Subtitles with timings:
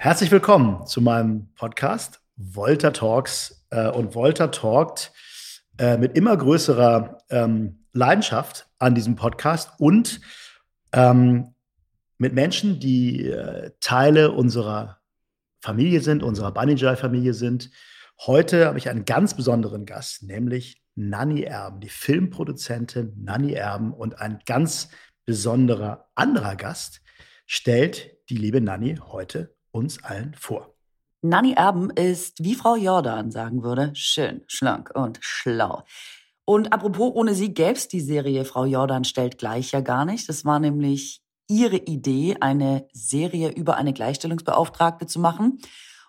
[0.00, 5.12] Herzlich willkommen zu meinem Podcast Volta Talks äh, und Volta talkt
[5.76, 10.20] äh, mit immer größerer ähm, Leidenschaft an diesem Podcast und
[10.92, 11.52] ähm,
[12.16, 15.00] mit Menschen, die äh, Teile unserer
[15.62, 17.72] Familie sind, unserer Banijai-Familie sind.
[18.24, 24.20] Heute habe ich einen ganz besonderen Gast, nämlich Nanny Erben, die Filmproduzentin Nanny Erben und
[24.20, 24.90] ein ganz
[25.24, 27.00] besonderer anderer Gast
[27.46, 30.74] stellt die liebe Nanny heute uns allen vor.
[31.22, 35.82] Nanny Erben ist, wie Frau Jordan sagen würde, schön, schlank und schlau.
[36.44, 40.28] Und apropos, ohne sie gäbe es die Serie Frau Jordan stellt gleich ja gar nicht.
[40.28, 45.60] Das war nämlich ihre Idee, eine Serie über eine Gleichstellungsbeauftragte zu machen.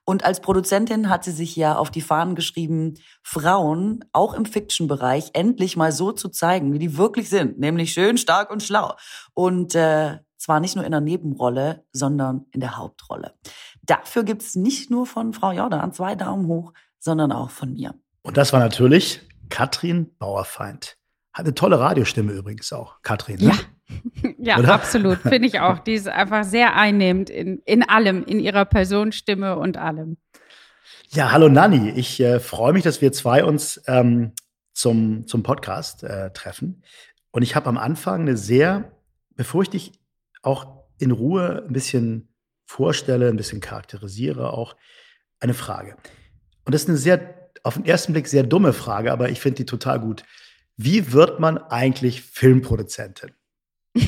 [0.05, 5.31] Und als Produzentin hat sie sich ja auf die Fahnen geschrieben, Frauen auch im Fiction-Bereich
[5.33, 8.93] endlich mal so zu zeigen, wie die wirklich sind, nämlich schön, stark und schlau.
[9.33, 13.33] Und äh, zwar nicht nur in der Nebenrolle, sondern in der Hauptrolle.
[13.83, 17.93] Dafür gibt's nicht nur von Frau Jordan zwei Daumen hoch, sondern auch von mir.
[18.21, 20.97] Und das war natürlich Katrin Bauerfeind.
[21.33, 23.37] Hat eine tolle Radiostimme übrigens auch, Katrin.
[23.39, 23.47] Ne?
[23.47, 24.33] Ja.
[24.37, 24.73] ja, Oder?
[24.73, 25.19] absolut.
[25.19, 25.79] Finde ich auch.
[25.79, 30.17] Die ist einfach sehr einnehmend in, in allem, in ihrer Personenstimme und allem.
[31.09, 31.89] Ja, hallo Nanni.
[31.91, 34.33] Ich äh, freue mich, dass wir zwei uns ähm,
[34.73, 36.83] zum, zum Podcast äh, treffen.
[37.31, 38.91] Und ich habe am Anfang eine sehr,
[39.35, 39.98] bevor ich dich
[40.41, 42.33] auch in Ruhe ein bisschen
[42.65, 44.75] vorstelle, ein bisschen charakterisiere, auch
[45.39, 45.95] eine Frage.
[46.65, 49.57] Und das ist eine sehr, auf den ersten Blick sehr dumme Frage, aber ich finde
[49.57, 50.23] die total gut.
[50.77, 53.31] Wie wird man eigentlich Filmproduzentin?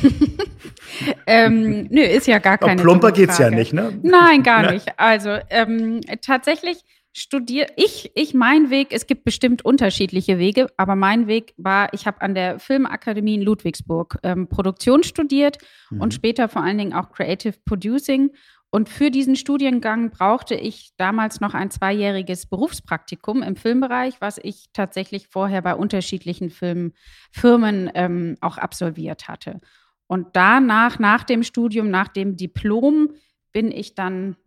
[1.27, 2.81] ähm, nö, ist ja gar keine.
[2.81, 3.99] Plumper geht's ja nicht, ne?
[4.03, 4.87] Nein, gar nicht.
[4.97, 11.27] Also ähm, tatsächlich studiere ich, ich mein Weg, es gibt bestimmt unterschiedliche Wege, aber mein
[11.27, 15.57] Weg war, ich habe an der Filmakademie in Ludwigsburg ähm, Produktion studiert
[15.89, 16.01] mhm.
[16.01, 18.31] und später vor allen Dingen auch Creative Producing.
[18.73, 24.67] Und für diesen Studiengang brauchte ich damals noch ein zweijähriges Berufspraktikum im Filmbereich, was ich
[24.71, 26.93] tatsächlich vorher bei unterschiedlichen Film,
[27.31, 29.59] Firmen ähm, auch absolviert hatte.
[30.07, 33.09] Und danach, nach dem Studium, nach dem Diplom,
[33.51, 34.37] bin ich dann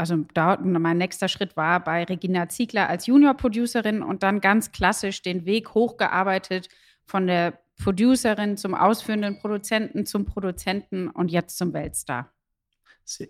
[0.00, 5.20] also da, mein nächster Schritt war bei Regina Ziegler als Junior-Producerin und dann ganz klassisch
[5.20, 6.68] den Weg hochgearbeitet
[7.04, 12.32] von der Producerin zum ausführenden Produzenten, zum Produzenten und jetzt zum Weltstar.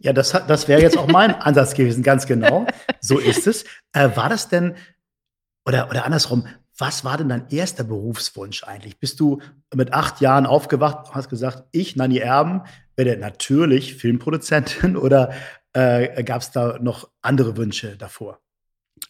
[0.01, 2.67] Ja, das, das wäre jetzt auch mein Ansatz gewesen, ganz genau.
[3.01, 3.65] So ist es.
[3.93, 4.77] Äh, war das denn,
[5.67, 6.47] oder, oder andersrum,
[6.79, 9.01] was war denn dein erster Berufswunsch eigentlich?
[9.01, 9.41] Bist du
[9.75, 12.63] mit acht Jahren aufgewacht und hast gesagt, ich, Nanni Erben,
[12.97, 15.33] werde natürlich Filmproduzentin oder
[15.73, 18.41] äh, Gab es da noch andere Wünsche davor?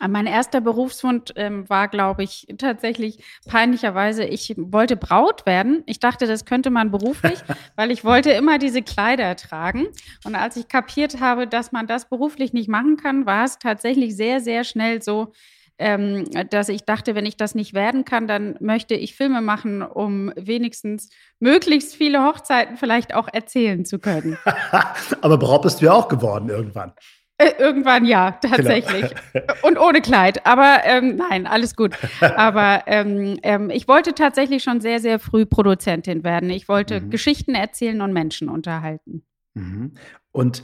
[0.00, 5.82] Äh, mein erster Berufswunsch ähm, war, glaube ich, tatsächlich peinlicherweise, ich wollte Braut werden.
[5.86, 7.38] Ich dachte, das könnte man beruflich,
[7.76, 9.88] weil ich wollte immer diese Kleider tragen.
[10.24, 14.16] Und als ich kapiert habe, dass man das beruflich nicht machen kann, war es tatsächlich
[14.16, 15.32] sehr, sehr schnell so,
[15.80, 19.82] ähm, dass ich dachte, wenn ich das nicht werden kann, dann möchte ich Filme machen,
[19.82, 21.08] um wenigstens
[21.40, 24.38] möglichst viele Hochzeiten vielleicht auch erzählen zu können.
[25.22, 26.92] Aber Braut bist du ja auch geworden irgendwann.
[27.38, 29.14] Äh, irgendwann ja, tatsächlich.
[29.32, 29.54] Genau.
[29.62, 30.44] Und ohne Kleid.
[30.44, 31.96] Aber ähm, nein, alles gut.
[32.20, 36.50] Aber ähm, ähm, ich wollte tatsächlich schon sehr, sehr früh Produzentin werden.
[36.50, 37.08] Ich wollte mhm.
[37.08, 39.24] Geschichten erzählen und Menschen unterhalten.
[39.54, 39.94] Mhm.
[40.32, 40.62] Und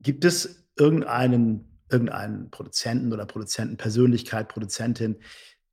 [0.00, 5.16] gibt es irgendeinen irgendeinen Produzenten oder Produzentenpersönlichkeit, Produzentin,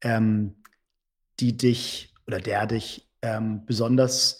[0.01, 0.55] ähm,
[1.39, 4.39] die dich oder der dich ähm, besonders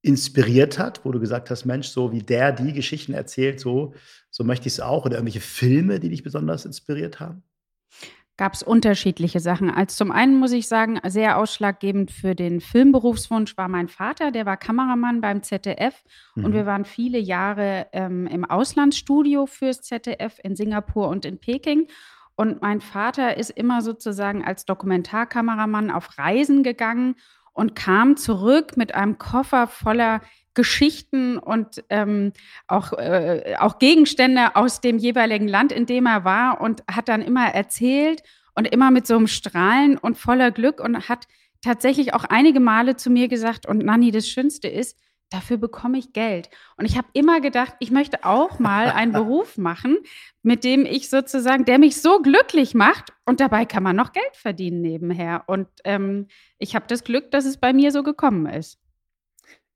[0.00, 3.94] inspiriert hat, wo du gesagt hast, Mensch, so wie der die Geschichten erzählt, so,
[4.30, 7.44] so möchte ich es auch, oder irgendwelche Filme, die dich besonders inspiriert haben?
[8.36, 9.70] Gab es unterschiedliche Sachen.
[9.70, 14.46] Als zum einen muss ich sagen, sehr ausschlaggebend für den Filmberufswunsch war mein Vater, der
[14.46, 16.02] war Kameramann beim ZDF
[16.34, 16.46] mhm.
[16.46, 21.88] und wir waren viele Jahre ähm, im Auslandsstudio fürs ZDF in Singapur und in Peking.
[22.34, 27.16] Und mein Vater ist immer sozusagen als Dokumentarkameramann auf Reisen gegangen
[27.52, 30.20] und kam zurück mit einem Koffer voller
[30.54, 32.32] Geschichten und ähm,
[32.66, 37.22] auch, äh, auch Gegenstände aus dem jeweiligen Land, in dem er war und hat dann
[37.22, 38.22] immer erzählt
[38.54, 41.26] und immer mit so einem Strahlen und voller Glück und hat
[41.62, 44.98] tatsächlich auch einige Male zu mir gesagt, und Nanni, das Schönste ist,
[45.32, 46.50] dafür bekomme ich Geld.
[46.76, 49.98] Und ich habe immer gedacht, ich möchte auch mal einen Beruf machen,
[50.42, 54.34] mit dem ich sozusagen, der mich so glücklich macht und dabei kann man noch Geld
[54.34, 55.44] verdienen nebenher.
[55.46, 58.78] Und ähm, ich habe das Glück, dass es bei mir so gekommen ist.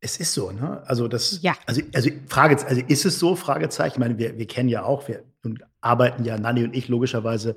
[0.00, 0.82] Es ist so, ne?
[0.86, 1.54] Also das, ja.
[1.66, 3.34] also, also Frage, also ist es so?
[3.34, 3.94] Fragezeichen.
[3.94, 5.24] Ich meine, wir, wir kennen ja auch, wir
[5.80, 7.56] arbeiten ja, Nanni und ich logischerweise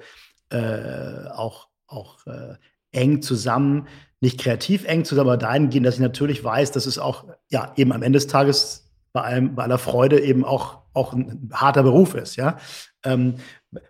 [0.50, 2.56] äh, auch, auch äh,
[2.92, 3.88] eng zusammen,
[4.22, 7.92] nicht kreativ eng zusammen, aber dahingehend, dass ich natürlich weiß, dass es auch, ja, eben
[7.92, 12.16] am Ende des Tages bei allem, bei aller Freude eben auch, auch ein harter Beruf
[12.16, 12.58] ist, ja.
[13.04, 13.36] Ähm,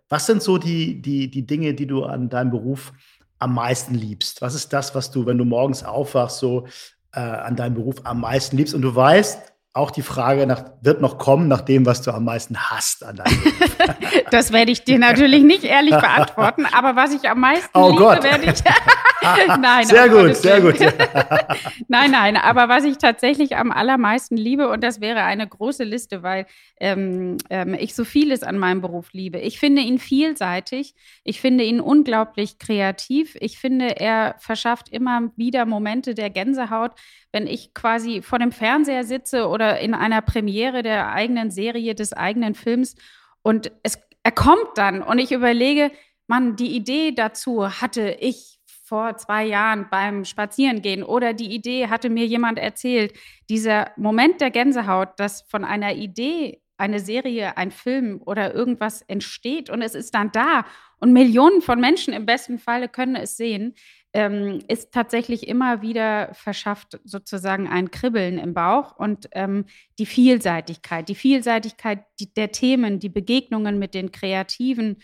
[0.07, 2.93] was sind so die, die, die Dinge, die du an deinem Beruf
[3.39, 4.41] am meisten liebst?
[4.41, 6.67] Was ist das, was du, wenn du morgens aufwachst, so
[7.13, 8.73] äh, an deinem Beruf am meisten liebst?
[8.75, 9.41] Und du weißt,
[9.73, 13.15] auch die Frage nach, wird noch kommen nach dem, was du am meisten hast an
[13.15, 13.77] deinem Beruf.
[14.31, 18.03] das werde ich dir natürlich nicht ehrlich beantworten, aber was ich am meisten oh liebe,
[18.03, 18.23] Gott.
[18.23, 18.61] werde ich.
[19.59, 20.79] nein, sehr gut, sehr gut.
[21.87, 26.23] nein, nein, aber was ich tatsächlich am allermeisten liebe, und das wäre eine große Liste,
[26.23, 26.45] weil
[26.79, 29.39] ähm, ähm, ich so vieles an meinem Beruf liebe.
[29.39, 35.65] Ich finde ihn vielseitig, ich finde ihn unglaublich kreativ, ich finde, er verschafft immer wieder
[35.65, 36.91] Momente der Gänsehaut,
[37.31, 42.13] wenn ich quasi vor dem Fernseher sitze oder in einer Premiere der eigenen Serie, des
[42.13, 42.95] eigenen Films
[43.41, 45.91] und es, er kommt dann und ich überlege,
[46.27, 48.58] Mann, die Idee dazu hatte ich
[48.89, 53.13] vor zwei Jahren beim Spazierengehen oder die Idee hatte mir jemand erzählt.
[53.47, 59.69] Dieser Moment der Gänsehaut, dass von einer Idee eine Serie, ein Film oder irgendwas entsteht
[59.69, 60.65] und es ist dann da
[60.99, 63.75] und Millionen von Menschen im besten Falle können es sehen,
[64.11, 69.65] ähm, ist tatsächlich immer wieder verschafft sozusagen ein Kribbeln im Bauch und ähm,
[69.99, 72.05] die Vielseitigkeit, die Vielseitigkeit
[72.35, 74.97] der Themen, die Begegnungen mit den Kreativen.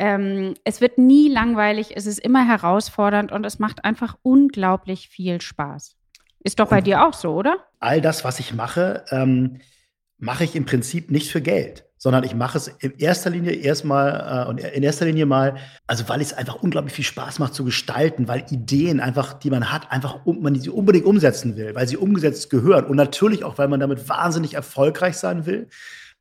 [0.00, 5.40] Ähm, es wird nie langweilig, es ist immer herausfordernd und es macht einfach unglaublich viel
[5.40, 5.94] Spaß.
[6.42, 7.58] Ist doch bei dir auch so, oder?
[7.80, 9.60] All das, was ich mache, ähm,
[10.18, 14.46] mache ich im Prinzip nicht für Geld sondern ich mache es in erster Linie erstmal
[14.46, 15.56] äh, und in erster Linie mal,
[15.86, 19.70] also weil es einfach unglaublich viel Spaß macht zu gestalten, weil Ideen einfach, die man
[19.70, 23.58] hat, einfach um, man sie unbedingt umsetzen will, weil sie umgesetzt gehören und natürlich auch,
[23.58, 25.68] weil man damit wahnsinnig erfolgreich sein will.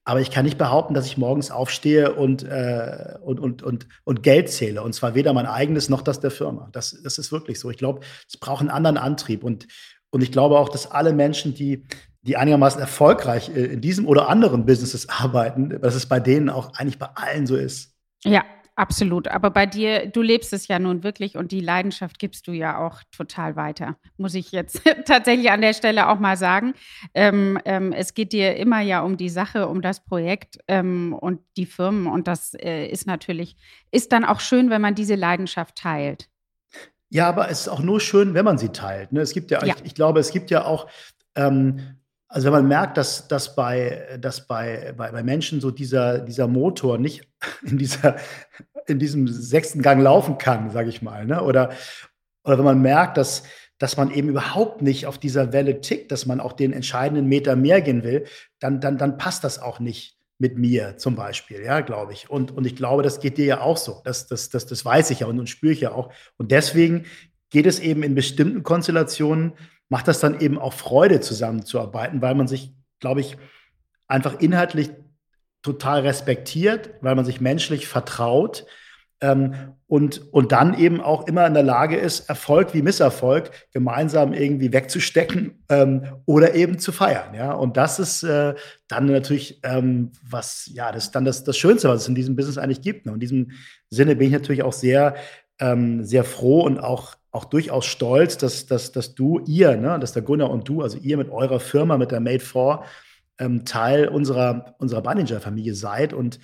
[0.09, 4.23] Aber ich kann nicht behaupten, dass ich morgens aufstehe und, äh, und, und, und, und
[4.23, 4.81] Geld zähle.
[4.81, 6.67] Und zwar weder mein eigenes noch das der Firma.
[6.71, 7.69] Das, das ist wirklich so.
[7.69, 9.43] Ich glaube, es braucht einen anderen Antrieb.
[9.43, 9.67] Und,
[10.09, 11.85] und ich glaube auch, dass alle Menschen, die
[12.23, 16.73] die einigermaßen erfolgreich äh, in diesem oder anderen Businesses arbeiten, dass es bei denen auch
[16.73, 17.93] eigentlich bei allen so ist.
[18.23, 18.43] Ja,
[18.79, 19.27] absolut.
[19.27, 22.77] Aber bei dir, du lebst es ja nun wirklich und die Leidenschaft gibst du ja
[22.77, 26.73] auch total weiter, muss ich jetzt tatsächlich an der Stelle auch mal sagen.
[27.13, 31.41] Ähm, ähm, es geht dir immer ja um die Sache, um das Projekt ähm, und
[31.57, 33.57] die Firmen und das äh, ist natürlich,
[33.91, 36.29] ist dann auch schön, wenn man diese Leidenschaft teilt.
[37.09, 39.11] Ja, aber es ist auch nur schön, wenn man sie teilt.
[39.11, 39.21] Ne?
[39.21, 39.75] Es gibt ja, ja.
[39.75, 40.87] Ich, ich, glaube, es gibt ja auch
[41.35, 41.99] ähm,
[42.31, 46.47] also wenn man merkt, dass, dass, bei, dass bei, bei, bei Menschen so dieser, dieser
[46.47, 47.27] Motor nicht
[47.63, 48.17] in, dieser,
[48.89, 51.43] in diesem sechsten Gang laufen kann, sage ich mal, ne?
[51.43, 51.71] oder,
[52.43, 53.43] oder wenn man merkt, dass,
[53.77, 57.55] dass man eben überhaupt nicht auf dieser Welle tickt, dass man auch den entscheidenden Meter
[57.55, 58.25] mehr gehen will,
[58.59, 62.29] dann, dann, dann passt das auch nicht mit mir zum Beispiel, ja, glaube ich.
[62.29, 64.01] Und, und ich glaube, das geht dir ja auch so.
[64.05, 66.13] Das, das, das, das weiß ich ja und, und spüre ich ja auch.
[66.37, 67.05] Und deswegen
[67.49, 69.53] geht es eben in bestimmten Konstellationen
[69.89, 73.37] macht das dann eben auch Freude, zusammenzuarbeiten, weil man sich, glaube ich,
[74.07, 74.91] einfach inhaltlich
[75.61, 78.65] total respektiert, weil man sich menschlich vertraut
[79.21, 84.33] ähm, und, und dann eben auch immer in der Lage ist, Erfolg wie Misserfolg gemeinsam
[84.33, 87.33] irgendwie wegzustecken ähm, oder eben zu feiern.
[87.33, 87.53] Ja?
[87.53, 88.53] Und das ist äh,
[88.87, 92.35] dann natürlich ähm, was, ja, das ist dann das, das Schönste, was es in diesem
[92.35, 93.05] Business eigentlich gibt.
[93.05, 93.11] Ne?
[93.11, 93.51] Und in diesem
[93.89, 95.15] Sinne bin ich natürlich auch sehr,
[95.59, 100.13] ähm, sehr froh und auch auch durchaus stolz, dass, dass, dass du, ihr, ne, dass
[100.13, 102.81] der Gunnar und du, also ihr mit eurer Firma, mit der Made 4,
[103.39, 106.13] ähm, Teil unserer, unserer Bunninger-Familie seid.
[106.13, 106.39] Und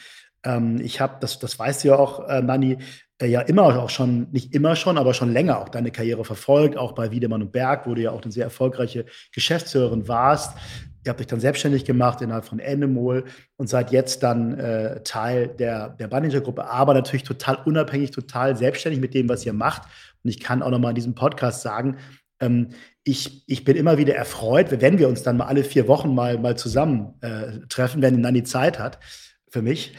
[0.46, 2.78] ähm, ich habe, das, das weißt du ja auch, äh, Nani,
[3.22, 6.78] äh, ja immer auch schon, nicht immer schon, aber schon länger auch deine Karriere verfolgt,
[6.78, 10.58] auch bei Wiedemann und Berg, wo du ja auch eine sehr erfolgreiche Geschäftsführerin warst.
[11.06, 13.26] Ihr habt euch dann selbstständig gemacht innerhalb von Endemol
[13.58, 19.02] und seid jetzt dann äh, Teil der, der Bunninger-Gruppe, aber natürlich total unabhängig, total selbstständig
[19.02, 19.84] mit dem, was ihr macht
[20.26, 21.98] und ich kann auch noch mal in diesem Podcast sagen,
[22.40, 22.70] ähm,
[23.04, 26.40] ich, ich bin immer wieder erfreut, wenn wir uns dann mal alle vier Wochen mal,
[26.40, 29.00] mal zusammen äh, treffen, wenn dann die Zeit hat.
[29.56, 29.94] Für mich.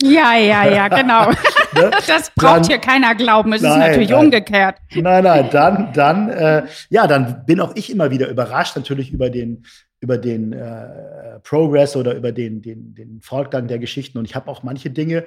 [0.00, 1.30] Ja, ja, ja, genau.
[1.74, 1.90] ne?
[2.06, 3.52] Das braucht dann, hier keiner glauben.
[3.52, 4.76] Es nein, ist natürlich nein, umgekehrt.
[4.94, 9.28] Nein, nein, dann, dann, äh, ja, dann bin auch ich immer wieder überrascht, natürlich über
[9.28, 9.64] den,
[9.98, 14.18] über den äh, Progress oder über den, den, den Fortgang der Geschichten.
[14.18, 15.24] Und ich habe auch manche Dinge,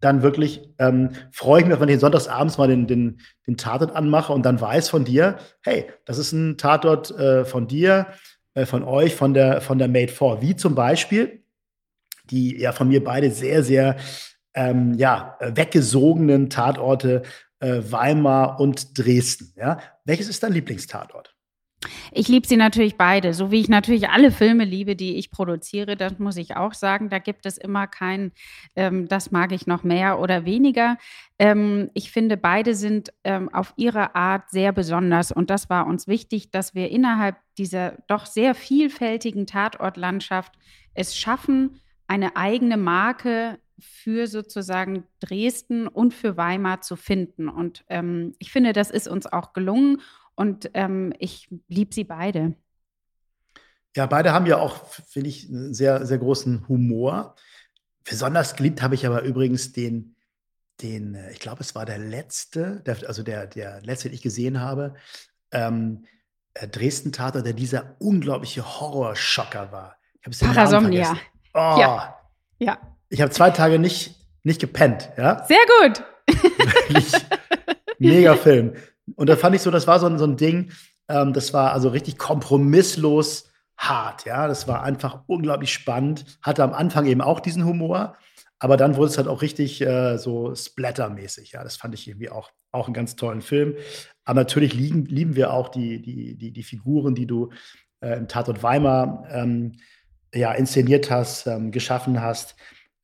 [0.00, 4.32] dann wirklich ähm, freue ich mich, wenn ich sonntagsabends mal den, den, den Tatort anmache
[4.32, 8.06] und dann weiß von dir, hey, das ist ein Tatort äh, von dir,
[8.54, 10.38] äh, von euch, von der, von der Made 4.
[10.40, 11.40] Wie zum Beispiel
[12.30, 13.96] die ja von mir beide sehr, sehr
[14.54, 17.22] ähm, ja, weggesogenen Tatorte
[17.60, 19.52] äh, Weimar und Dresden.
[19.56, 19.78] Ja?
[20.04, 21.34] Welches ist dein Lieblingstatort?
[22.12, 25.96] Ich liebe sie natürlich beide, so wie ich natürlich alle Filme liebe, die ich produziere.
[25.96, 27.08] Das muss ich auch sagen.
[27.08, 28.32] Da gibt es immer kein,
[28.76, 30.98] ähm, das mag ich noch mehr oder weniger.
[31.38, 35.32] Ähm, ich finde, beide sind ähm, auf ihre Art sehr besonders.
[35.32, 40.52] Und das war uns wichtig, dass wir innerhalb dieser doch sehr vielfältigen Tatortlandschaft
[40.92, 41.80] es schaffen,
[42.10, 47.48] eine eigene Marke für sozusagen Dresden und für Weimar zu finden.
[47.48, 50.02] Und ähm, ich finde, das ist uns auch gelungen
[50.34, 52.56] und ähm, ich liebe sie beide.
[53.94, 57.36] Ja, beide haben ja auch, finde ich, einen sehr, sehr großen Humor.
[58.02, 60.16] Besonders geliebt habe ich aber übrigens den,
[60.82, 64.22] den äh, ich glaube, es war der letzte, der, also der, der letzte, den ich
[64.22, 64.94] gesehen habe,
[65.52, 66.06] ähm,
[66.54, 69.96] äh, Dresden-Tater, der dieser unglaubliche Horrorschocker war.
[70.28, 71.16] Ich Parasomnia.
[71.54, 72.16] Oh, ja.
[72.58, 72.78] ja.
[73.08, 74.14] Ich habe zwei Tage nicht,
[74.44, 75.10] nicht gepennt.
[75.16, 75.44] Ja?
[75.44, 76.04] Sehr gut.
[76.88, 77.12] Wirklich
[77.98, 78.74] mega Film.
[79.16, 80.70] Und da fand ich so, das war so ein, so ein Ding,
[81.08, 84.24] ähm, das war also richtig kompromisslos hart.
[84.24, 86.38] Ja, das war einfach unglaublich spannend.
[86.42, 88.16] Hatte am Anfang eben auch diesen Humor,
[88.58, 91.52] aber dann wurde es halt auch richtig äh, so splattermäßig.
[91.52, 93.74] Ja, das fand ich irgendwie auch, auch einen ganz tollen Film.
[94.24, 97.50] Aber natürlich lieben, lieben wir auch die, die, die, die Figuren, die du
[98.00, 99.72] äh, im Tatort Weimar ähm,
[100.34, 102.56] ja, inszeniert hast, ähm, geschaffen hast.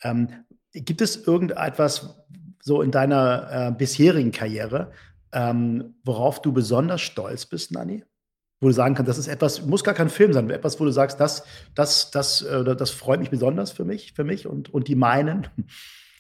[0.03, 0.29] Ähm,
[0.73, 2.25] gibt es irgendetwas
[2.61, 4.93] so in deiner äh, bisherigen Karriere,
[5.33, 8.05] ähm, worauf du besonders stolz bist, Nani?
[8.61, 10.91] wo du sagen kannst, das ist etwas, muss gar kein Film sein, etwas, wo du
[10.91, 14.89] sagst, das, das, das, äh, das freut mich besonders für mich, für mich und, und
[14.89, 15.47] die meinen.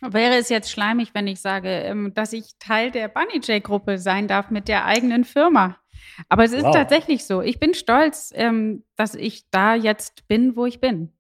[0.03, 4.29] Wäre es jetzt schleimig, wenn ich sage, ähm, dass ich Teil der Bunny J-Gruppe sein
[4.29, 5.79] darf mit der eigenen Firma?
[6.29, 6.75] Aber es ist wow.
[6.75, 7.43] tatsächlich so.
[7.43, 11.13] Ich bin stolz, ähm, dass ich da jetzt bin, wo ich bin.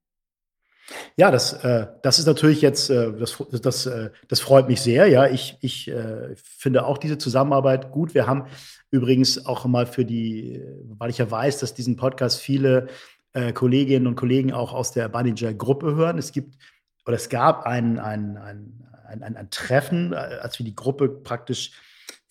[1.16, 5.08] Ja, das, äh, das ist natürlich jetzt, äh, das, das, äh, das freut mich sehr.
[5.08, 8.14] Ja, ich, ich äh, finde auch diese Zusammenarbeit gut.
[8.14, 8.46] Wir haben
[8.90, 10.62] übrigens auch mal für die,
[10.96, 12.86] weil ich ja weiß, dass diesen Podcast viele
[13.32, 16.18] äh, Kolleginnen und Kollegen auch aus der Baninger-Gruppe hören.
[16.18, 16.56] Es gibt
[17.04, 21.08] oder es gab ein, ein, ein, ein, ein, ein Treffen, äh, als wir die Gruppe
[21.08, 21.72] praktisch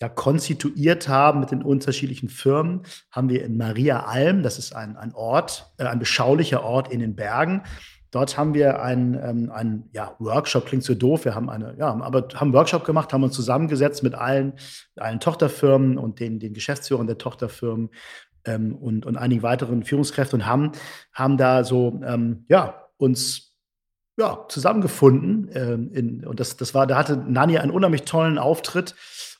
[0.00, 4.96] ja, konstituiert haben mit den unterschiedlichen Firmen, haben wir in Maria Alm, das ist ein,
[4.96, 7.62] ein Ort, ein beschaulicher Ort in den Bergen,
[8.16, 11.88] Dort haben wir einen, ähm, einen ja, Workshop, klingt so doof, wir haben eine, ja,
[11.88, 14.54] aber haben einen Workshop gemacht, haben uns zusammengesetzt mit allen,
[14.96, 17.90] allen Tochterfirmen und den, den Geschäftsführern der Tochterfirmen
[18.46, 20.72] ähm, und, und einigen weiteren Führungskräften und haben,
[21.12, 23.46] haben da so, ähm, ja, uns
[24.18, 25.50] ja, zusammengefunden.
[25.52, 28.94] Ähm, in, und das, das war, da hatte Nani einen unheimlich tollen Auftritt.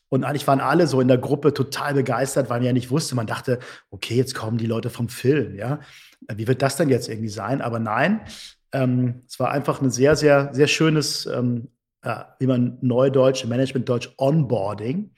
[0.08, 3.14] Und eigentlich waren alle so in der Gruppe total begeistert, weil man ja nicht wusste.
[3.14, 3.58] Man dachte,
[3.90, 5.80] okay, jetzt kommen die Leute vom Film, ja.
[6.32, 7.60] Wie wird das denn jetzt irgendwie sein?
[7.60, 8.20] Aber nein,
[8.72, 11.68] ähm, es war einfach ein sehr, sehr, sehr schönes, ähm,
[12.04, 15.10] ja, wie man Neudeutsch, Managementdeutsch, Onboarding.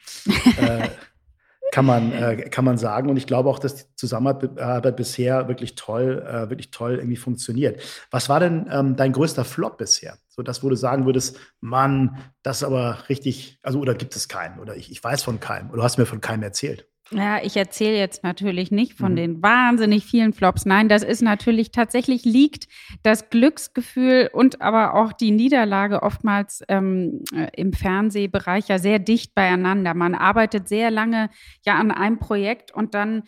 [0.58, 0.88] äh,
[1.72, 3.10] kann man, äh, kann man sagen.
[3.10, 7.80] Und ich glaube auch, dass die Zusammenarbeit bisher wirklich toll, äh, wirklich toll irgendwie funktioniert.
[8.10, 10.16] Was war denn ähm, dein größter Flop bisher?
[10.38, 14.28] So das, wo du sagen würdest, Mann, das ist aber richtig, also oder gibt es
[14.28, 14.60] keinen?
[14.60, 15.70] Oder ich, ich weiß von keinem.
[15.70, 16.86] Oder du hast mir von keinem erzählt.
[17.10, 19.16] Ja, ich erzähle jetzt natürlich nicht von mhm.
[19.16, 20.64] den wahnsinnig vielen Flops.
[20.64, 22.68] Nein, das ist natürlich tatsächlich liegt
[23.02, 29.34] das Glücksgefühl und aber auch die Niederlage oftmals ähm, äh, im Fernsehbereich ja sehr dicht
[29.34, 29.92] beieinander.
[29.94, 31.30] Man arbeitet sehr lange
[31.66, 33.24] ja an einem Projekt und dann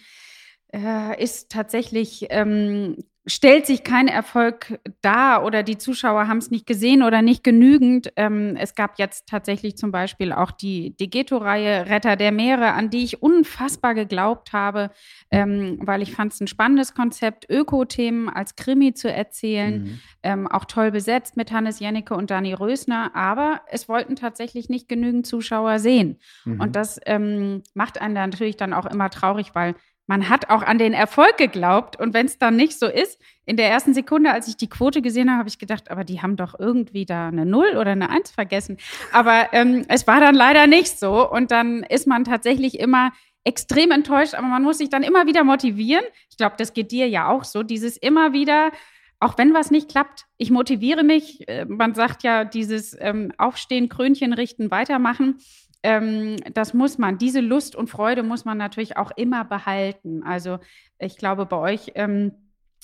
[0.73, 2.99] äh, ist tatsächlich ähm,
[3.31, 8.13] stellt sich kein Erfolg dar oder die Zuschauer haben es nicht gesehen oder nicht genügend.
[8.17, 13.05] Ähm, es gab jetzt tatsächlich zum Beispiel auch die Degeto-Reihe Retter der Meere, an die
[13.05, 14.91] ich unfassbar geglaubt habe,
[15.31, 19.85] ähm, weil ich fand es ein spannendes Konzept, Öko-Themen als Krimi zu erzählen.
[19.85, 20.01] Mhm.
[20.23, 24.89] Ähm, auch toll besetzt mit Hannes Jennecke und Dani Rösner, aber es wollten tatsächlich nicht
[24.89, 26.19] genügend Zuschauer sehen.
[26.45, 26.61] Mhm.
[26.61, 29.77] Und das ähm, macht einen dann natürlich dann auch immer traurig, weil
[30.11, 31.95] man hat auch an den Erfolg geglaubt.
[31.95, 35.03] Und wenn es dann nicht so ist, in der ersten Sekunde, als ich die Quote
[35.03, 38.11] gesehen habe, habe ich gedacht, aber die haben doch irgendwie da eine Null oder eine
[38.11, 38.79] Eins vergessen.
[39.13, 41.31] Aber ähm, es war dann leider nicht so.
[41.31, 43.13] Und dann ist man tatsächlich immer
[43.45, 46.05] extrem enttäuscht, aber man muss sich dann immer wieder motivieren.
[46.29, 47.63] Ich glaube, das geht dir ja auch so.
[47.63, 48.73] Dieses immer wieder,
[49.21, 51.49] auch wenn was nicht klappt, ich motiviere mich.
[51.49, 55.37] Äh, man sagt ja, dieses ähm, Aufstehen, Krönchen richten, weitermachen
[55.83, 60.23] ähm, das muss man, diese Lust und Freude muss man natürlich auch immer behalten.
[60.23, 60.59] Also
[60.99, 62.33] ich glaube, bei euch ähm,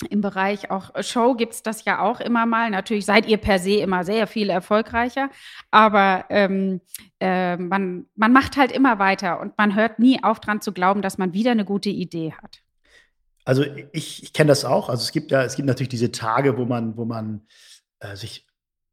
[0.09, 2.69] im Bereich auch Show gibt es das ja auch immer mal.
[2.69, 5.29] Natürlich seid ihr per se immer sehr viel erfolgreicher,
[5.71, 6.81] aber ähm,
[7.19, 11.01] äh, man, man macht halt immer weiter und man hört nie auf dran zu glauben,
[11.01, 12.61] dass man wieder eine gute Idee hat.
[13.43, 13.63] Also
[13.93, 14.89] ich, ich kenne das auch.
[14.89, 17.47] Also es gibt ja, es gibt natürlich diese Tage, wo man, wo man
[17.99, 18.46] äh, sich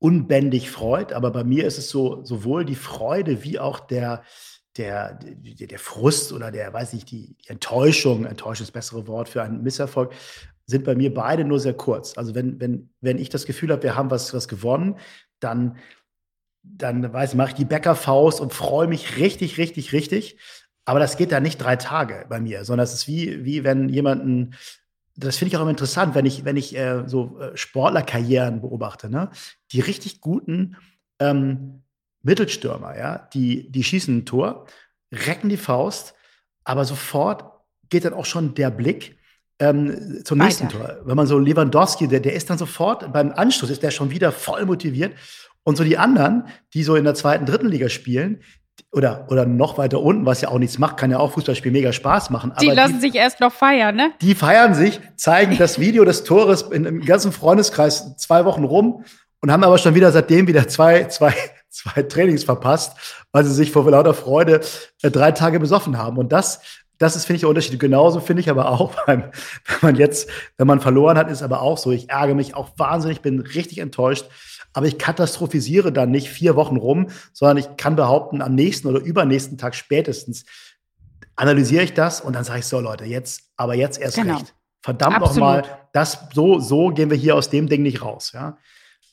[0.05, 1.15] unbändig freut.
[1.15, 4.23] Aber bei mir ist es so, sowohl die Freude wie auch der,
[4.77, 9.07] der, der, der Frust oder der, weiß nicht, die, die Enttäuschung, Enttäuschung ist das bessere
[9.07, 10.13] Wort für einen Misserfolg,
[10.67, 12.19] sind bei mir beide nur sehr kurz.
[12.19, 14.99] Also wenn, wenn, wenn ich das Gefühl habe, wir haben was, was gewonnen,
[15.41, 15.79] dann,
[16.63, 20.37] dann weiß mache ich die Bäckerfaust und freue mich richtig, richtig, richtig.
[20.85, 23.89] Aber das geht da nicht drei Tage bei mir, sondern es ist wie, wie wenn
[23.89, 24.55] jemanden
[25.17, 29.09] das finde ich auch immer interessant, wenn ich, wenn ich äh, so äh, Sportlerkarrieren beobachte,
[29.09, 29.31] ne?
[29.73, 31.83] Die richtig guten, äh, ähm,
[32.23, 34.67] Mittelstürmer, ja, die, die schießen ein Tor,
[35.13, 36.15] recken die Faust,
[36.65, 37.45] aber sofort
[37.91, 39.19] geht dann auch schon der Blick
[39.59, 40.47] ähm, zum Weiter.
[40.47, 41.01] nächsten Tor.
[41.05, 44.33] Wenn man so Lewandowski, der, der ist dann sofort beim Anschluss, ist der schon wieder
[44.33, 45.15] voll motiviert.
[45.65, 48.43] Und so die anderen, die so in der zweiten, dritten Liga spielen,
[48.95, 51.93] oder, oder noch weiter unten, was ja auch nichts macht, kann ja auch Fußballspiel mega
[51.93, 52.53] Spaß machen.
[52.61, 54.13] die lassen die, sich erst noch feiern, ne?
[54.21, 59.05] Die feiern sich, zeigen das Video des Tores in, im ganzen Freundeskreis zwei Wochen rum
[59.41, 61.35] und haben aber schon wieder seitdem wieder zwei, zwei,
[61.69, 62.97] zwei Trainings verpasst,
[63.33, 64.61] weil sie sich vor lauter Freude
[65.03, 66.17] äh, drei Tage besoffen haben.
[66.17, 66.61] Und das,
[66.99, 67.81] das ist, finde ich, der Unterschied.
[67.81, 69.25] Genauso finde ich aber auch beim,
[69.67, 71.91] wenn man jetzt, wenn man verloren hat, ist aber auch so.
[71.91, 74.27] Ich ärgere mich auch wahnsinnig, bin richtig enttäuscht
[74.75, 79.01] aber ich katastrophisiere dann nicht vier Wochen rum, sondern ich kann behaupten, am nächsten oder
[79.01, 80.45] übernächsten Tag spätestens
[81.37, 84.37] analysiere ich das und dann sage ich so, Leute, jetzt, aber jetzt erst genau.
[84.37, 84.55] recht.
[84.83, 88.59] Verdammt nochmal, das, so, so gehen wir hier aus dem Ding nicht raus, ja.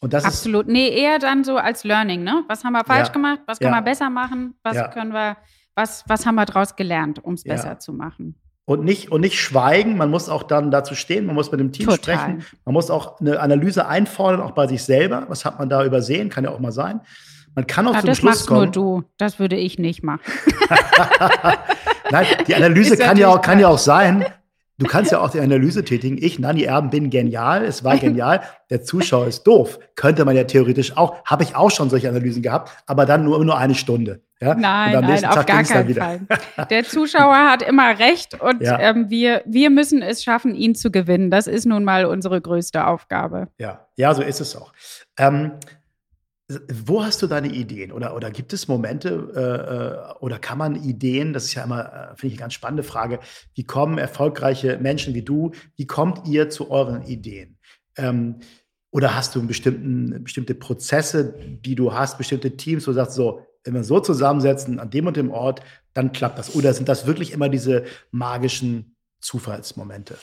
[0.02, 0.66] Und das Absolut.
[0.66, 2.44] Ist, nee, eher dann so als Learning, ne?
[2.48, 3.14] Was haben wir falsch ja.
[3.14, 3.40] gemacht?
[3.46, 3.80] Was können ja.
[3.80, 4.56] wir besser machen?
[4.64, 4.88] Was ja.
[4.88, 5.38] können wir,
[5.76, 8.36] was, was haben wir daraus gelernt, um es besser zu machen?
[8.66, 9.98] Und nicht, und nicht schweigen.
[9.98, 11.98] Man muss auch dann dazu stehen, man muss mit dem Team Total.
[11.98, 12.46] sprechen.
[12.66, 15.26] Man muss auch eine Analyse einfordern, auch bei sich selber.
[15.28, 16.30] Was hat man da übersehen?
[16.30, 17.02] Kann ja auch mal sein.
[17.56, 18.62] Man kann auch ja, zum das Schluss machst kommen.
[18.62, 19.04] nur du.
[19.18, 20.22] Das würde ich nicht machen.
[22.12, 24.26] Nein, die Analyse kann ja, auch, kann ja auch sein,
[24.82, 26.18] Du kannst ja auch die Analyse tätigen.
[26.20, 27.64] Ich, Nanni Erben, bin genial.
[27.64, 28.42] Es war genial.
[28.72, 29.78] Der Zuschauer ist doof.
[29.96, 31.24] Könnte man ja theoretisch auch.
[31.24, 34.22] Habe ich auch schon solche Analysen gehabt, aber dann nur, nur eine Stunde.
[34.42, 34.56] Ja?
[34.56, 36.22] Nein, nein, auf Tag gar keinen Fall.
[36.72, 38.80] Der Zuschauer hat immer recht und ja.
[38.80, 41.30] ähm, wir, wir müssen es schaffen, ihn zu gewinnen.
[41.30, 43.50] Das ist nun mal unsere größte Aufgabe.
[43.60, 44.74] Ja, ja, so ist es auch.
[45.20, 45.52] Ähm,
[46.86, 47.92] wo hast du deine Ideen?
[47.92, 51.86] Oder, oder gibt es Momente äh, äh, oder kann man Ideen, das ist ja immer,
[51.86, 53.20] äh, finde ich, eine ganz spannende Frage,
[53.56, 57.58] wie kommen erfolgreiche Menschen wie du, wie kommt ihr zu euren Ideen?
[57.98, 58.38] Ähm,
[58.92, 63.74] oder hast du bestimmte Prozesse, die du hast, bestimmte Teams, wo du sagst, so, wenn
[63.74, 65.62] wir so zusammensetzen an dem und dem Ort,
[65.94, 66.56] dann klappt das.
[66.56, 70.18] Oder sind das wirklich immer diese magischen Zufallsmomente?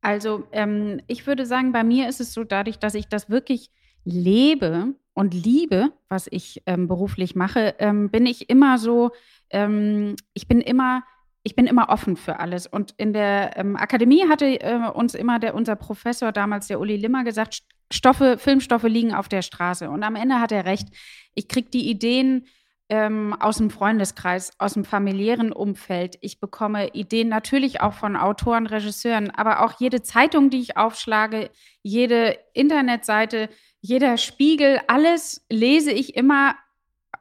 [0.00, 3.70] Also ähm, ich würde sagen, bei mir ist es so, dadurch, dass ich das wirklich
[4.06, 9.10] lebe und liebe, was ich ähm, beruflich mache, ähm, bin ich immer so,
[9.50, 11.02] ähm, ich bin immer,
[11.42, 12.66] ich bin immer offen für alles.
[12.66, 16.96] Und in der ähm, Akademie hatte äh, uns immer der, unser Professor damals, der Uli
[16.96, 19.90] Limmer, gesagt, Stoffe, Filmstoffe liegen auf der Straße.
[19.90, 20.88] Und am Ende hat er recht.
[21.34, 22.46] Ich kriege die Ideen
[22.88, 26.18] ähm, aus dem Freundeskreis, aus dem familiären Umfeld.
[26.20, 31.50] Ich bekomme Ideen natürlich auch von Autoren, Regisseuren, aber auch jede Zeitung, die ich aufschlage,
[31.82, 33.48] jede Internetseite,
[33.80, 36.56] jeder Spiegel, alles lese ich immer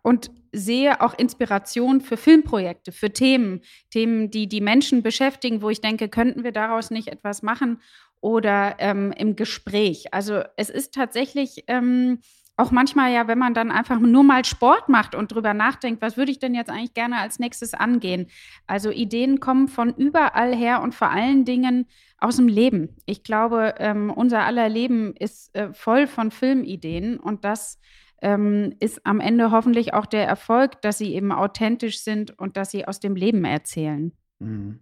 [0.01, 5.81] und sehe auch Inspiration für Filmprojekte, für Themen, Themen, die die Menschen beschäftigen, wo ich
[5.81, 7.81] denke, könnten wir daraus nicht etwas machen
[8.21, 10.13] oder ähm, im Gespräch.
[10.13, 12.19] Also es ist tatsächlich ähm,
[12.57, 16.15] auch manchmal ja, wenn man dann einfach nur mal Sport macht und drüber nachdenkt, was
[16.15, 18.27] würde ich denn jetzt eigentlich gerne als nächstes angehen?
[18.65, 21.87] Also Ideen kommen von überall her und vor allen Dingen
[22.25, 22.95] aus dem Leben.
[23.05, 27.79] Ich glaube, ähm, unser aller Leben ist äh, voll von Filmideen und das
[28.21, 32.71] ähm, ist am Ende hoffentlich auch der Erfolg, dass sie eben authentisch sind und dass
[32.71, 34.11] sie aus dem Leben erzählen.
[34.39, 34.79] Mhm.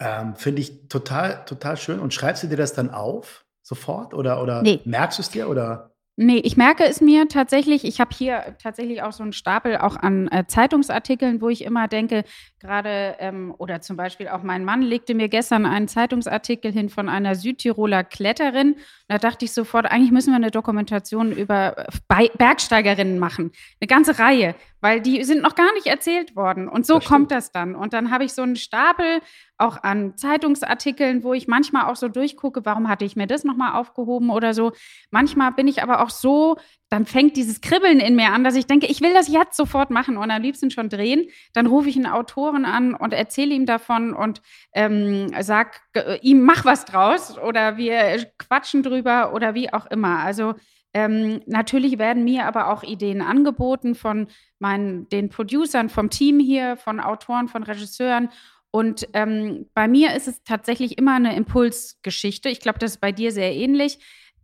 [0.00, 2.00] Ähm, Finde ich total, total schön.
[2.00, 4.80] Und schreibst du dir das dann auf sofort oder, oder nee.
[4.84, 5.93] merkst du es dir oder?
[6.16, 7.84] Nee, ich merke es mir tatsächlich.
[7.84, 11.88] Ich habe hier tatsächlich auch so einen Stapel auch an äh, Zeitungsartikeln, wo ich immer
[11.88, 12.22] denke,
[12.60, 17.08] gerade ähm, oder zum Beispiel auch mein Mann legte mir gestern einen Zeitungsartikel hin von
[17.08, 18.76] einer Südtiroler Kletterin.
[19.08, 23.50] Da dachte ich sofort, eigentlich müssen wir eine Dokumentation über Be Bergsteigerinnen machen.
[23.80, 26.68] Eine ganze Reihe, weil die sind noch gar nicht erzählt worden.
[26.68, 27.74] Und so das kommt das dann.
[27.74, 29.22] Und dann habe ich so einen Stapel
[29.56, 33.80] auch an Zeitungsartikeln, wo ich manchmal auch so durchgucke, warum hatte ich mir das nochmal
[33.80, 34.72] aufgehoben oder so.
[35.10, 36.58] Manchmal bin ich aber auch so,
[36.90, 39.88] dann fängt dieses Kribbeln in mir an, dass ich denke, ich will das jetzt sofort
[39.88, 41.30] machen und am liebsten schon drehen.
[41.54, 44.42] Dann rufe ich einen Autoren an und erzähle ihm davon und
[44.74, 50.18] ähm, sag äh, ihm, mach was draus oder wir quatschen drüber oder wie auch immer.
[50.18, 50.56] Also
[50.94, 54.28] ähm, natürlich werden mir aber auch Ideen angeboten von
[54.60, 58.28] meinen, den Producern, vom Team hier, von Autoren, von Regisseuren.
[58.70, 62.48] Und ähm, bei mir ist es tatsächlich immer eine Impulsgeschichte.
[62.48, 63.98] Ich glaube, das ist bei dir sehr ähnlich.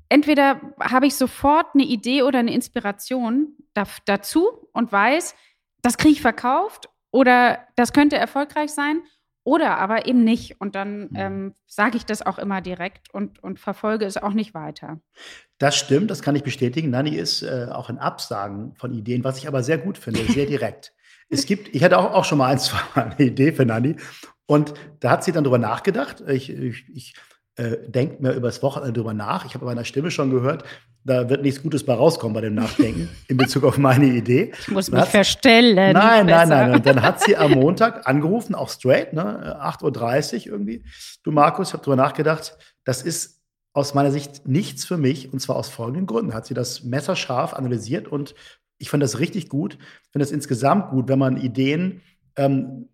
[0.08, 5.36] Entweder habe ich sofort eine Idee oder eine Inspiration da, dazu und weiß,
[5.82, 9.02] das kriege ich verkauft oder das könnte erfolgreich sein
[9.44, 10.60] oder aber eben nicht.
[10.60, 11.08] Und dann mhm.
[11.14, 15.00] ähm, sage ich das auch immer direkt und, und verfolge es auch nicht weiter.
[15.58, 16.90] Das stimmt, das kann ich bestätigen.
[16.90, 20.46] Nani ist äh, auch ein Absagen von Ideen, was ich aber sehr gut finde, sehr
[20.46, 20.92] direkt.
[21.32, 23.94] Es gibt, ich hatte auch, auch schon mal ein, zwei Mal eine Idee für Nani.
[24.46, 26.24] Und da hat sie dann drüber nachgedacht.
[26.26, 27.14] Ich, ich, ich
[27.60, 29.44] äh, denkt mir übers Wochenende drüber nach.
[29.44, 30.64] Ich habe bei meiner Stimme schon gehört,
[31.04, 34.52] da wird nichts Gutes bei rauskommen bei dem Nachdenken in Bezug auf meine Idee.
[34.58, 35.92] Ich muss mich verstellen.
[35.92, 36.74] Nein, nein, nein.
[36.74, 40.84] Und dann hat sie am Montag angerufen, auch straight, ne, 8.30 Uhr irgendwie.
[41.22, 43.42] Du, Markus, ich habe drüber nachgedacht, das ist
[43.74, 46.32] aus meiner Sicht nichts für mich und zwar aus folgenden Gründen.
[46.32, 48.34] Hat sie das messerscharf analysiert und
[48.78, 49.74] ich fand das richtig gut.
[49.74, 52.00] Ich finde das insgesamt gut, wenn man Ideen
[52.36, 52.88] ähm,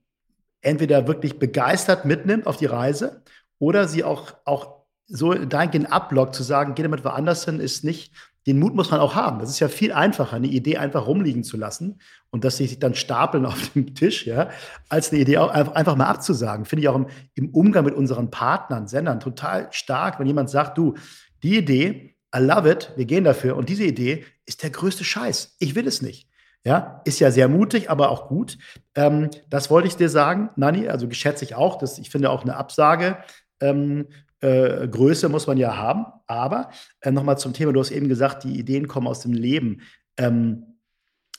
[0.61, 3.23] entweder wirklich begeistert mitnimmt auf die Reise
[3.59, 8.13] oder sie auch, auch so dahingehend ablockt, zu sagen, geh damit woanders hin, ist nicht,
[8.47, 9.41] den Mut muss man auch haben.
[9.41, 12.79] Das ist ja viel einfacher, eine Idee einfach rumliegen zu lassen und dass sie sich
[12.79, 14.51] dann stapeln auf dem Tisch, ja,
[14.89, 16.65] als eine Idee auch einfach mal abzusagen.
[16.65, 20.79] Finde ich auch im, im Umgang mit unseren Partnern, Sendern total stark, wenn jemand sagt,
[20.79, 20.95] du,
[21.43, 25.57] die Idee, I love it, wir gehen dafür und diese Idee ist der größte Scheiß.
[25.59, 26.29] Ich will es nicht.
[26.65, 28.59] Ja, ist ja sehr mutig, aber auch gut.
[28.97, 30.89] Ähm, das wollte ich dir sagen, Nani.
[30.89, 31.79] Also schätze ich auch.
[31.79, 33.19] dass ich finde auch eine Absage
[33.61, 34.07] ähm,
[34.41, 36.07] äh, Größe muss man ja haben.
[36.27, 39.83] Aber äh, nochmal zum Thema, du hast eben gesagt, die Ideen kommen aus dem Leben.
[40.17, 40.79] Ähm,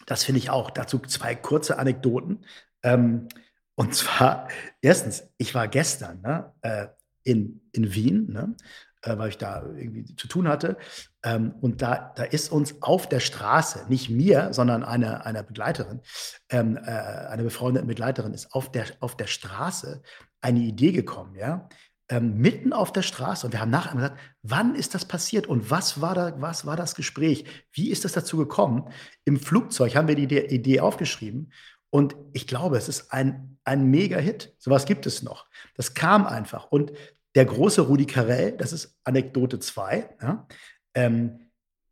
[0.05, 0.71] das finde ich auch.
[0.71, 2.45] Dazu zwei kurze Anekdoten.
[2.83, 3.27] Ähm,
[3.75, 4.47] und zwar,
[4.81, 6.87] erstens, ich war gestern ne, äh,
[7.23, 8.55] in, in Wien, ne,
[9.03, 10.77] äh, weil ich da irgendwie zu tun hatte.
[11.23, 16.01] Ähm, und da, da ist uns auf der Straße, nicht mir, sondern eine, eine Begleiterin,
[16.49, 20.01] ähm, äh, eine befreundete Begleiterin, ist auf der, auf der Straße
[20.41, 21.67] eine Idee gekommen, ja,
[22.09, 23.45] ähm, mitten auf der Straße.
[23.45, 26.75] Und wir haben nachher gesagt, wann ist das passiert und was war, da, was war
[26.77, 27.45] das Gespräch?
[27.71, 28.89] Wie ist das dazu gekommen?
[29.25, 31.51] Im Flugzeug haben wir die Idee, Idee aufgeschrieben.
[31.89, 34.53] Und ich glaube, es ist ein, ein Mega-Hit.
[34.57, 35.47] Sowas gibt es noch.
[35.75, 36.65] Das kam einfach.
[36.65, 36.91] Und
[37.35, 40.47] der große Rudi Carell, das ist Anekdote 2, ja,
[40.95, 41.39] ähm,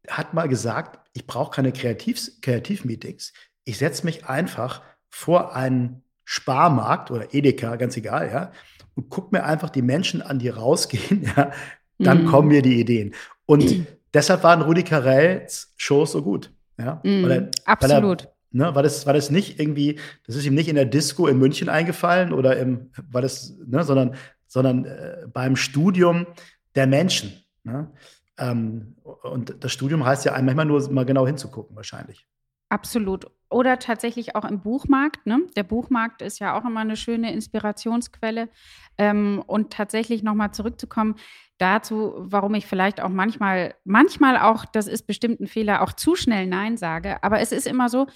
[0.08, 3.34] hat mal gesagt, ich brauche keine Kreativ Kreativmeetings.
[3.63, 8.51] Ich setze mich einfach vor einen Sparmarkt oder Edeka, ganz egal, ja,
[8.95, 11.51] und guck mir einfach die Menschen an, die rausgehen, ja,
[11.99, 12.27] dann mhm.
[12.27, 13.13] kommen mir die Ideen.
[13.45, 16.51] Und deshalb waren Rudi Carells Shows so gut.
[16.77, 17.23] Ja, mhm.
[17.23, 18.23] weil er, Absolut.
[18.23, 20.86] Weil er, ne, war, das, war das nicht irgendwie, das ist ihm nicht in der
[20.86, 24.15] Disco in München eingefallen oder im, war das, ne, sondern,
[24.47, 26.27] sondern äh, beim Studium
[26.75, 27.34] der Menschen.
[27.63, 27.91] Ne?
[28.38, 32.27] Ähm, und das Studium heißt ja manchmal nur mal genau hinzugucken, wahrscheinlich.
[32.69, 33.25] Absolut.
[33.49, 35.25] Oder tatsächlich auch im Buchmarkt.
[35.28, 35.43] Ne?
[35.56, 38.49] Der Buchmarkt ist ja auch immer eine schöne Inspirationsquelle.
[38.97, 41.15] Ähm, und tatsächlich nochmal zurückzukommen
[41.58, 46.15] dazu, warum ich vielleicht auch manchmal, manchmal auch, das ist bestimmt ein Fehler, auch zu
[46.15, 47.23] schnell Nein sage.
[47.23, 48.08] Aber es ist immer so,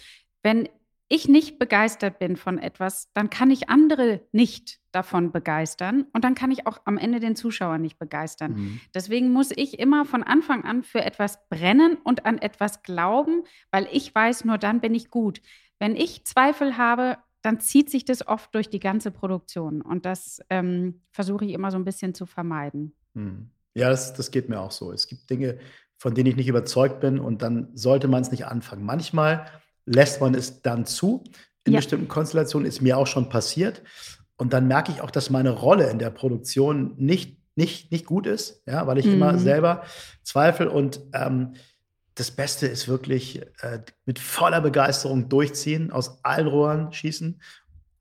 [0.44, 0.68] wenn
[1.10, 6.36] ich nicht begeistert bin von etwas, dann kann ich andere nicht davon begeistern und dann
[6.36, 8.54] kann ich auch am Ende den Zuschauer nicht begeistern.
[8.54, 8.82] Mhm.
[8.94, 13.88] Deswegen muss ich immer von Anfang an für etwas brennen und an etwas glauben, weil
[13.92, 15.42] ich weiß, nur dann bin ich gut.
[15.80, 20.42] Wenn ich Zweifel habe, dann zieht sich das oft durch die ganze Produktion und das
[20.50, 22.94] ähm, versuche ich immer so ein bisschen zu vermeiden.
[23.14, 23.50] Mhm.
[23.74, 24.92] Ja, das, das geht mir auch so.
[24.92, 25.58] Es gibt Dinge,
[25.98, 28.84] von denen ich nicht überzeugt bin und dann sollte man es nicht anfangen.
[28.84, 29.46] Manchmal
[29.90, 31.24] lässt man es dann zu.
[31.64, 31.80] In ja.
[31.80, 33.82] bestimmten Konstellationen ist mir auch schon passiert.
[34.38, 38.26] Und dann merke ich auch, dass meine Rolle in der Produktion nicht, nicht, nicht gut
[38.26, 39.14] ist, ja, weil ich mhm.
[39.14, 39.84] immer selber
[40.24, 40.70] zweifle.
[40.70, 41.56] Und ähm,
[42.16, 47.42] das Beste ist wirklich äh, mit voller Begeisterung durchziehen, aus allen Rohren schießen,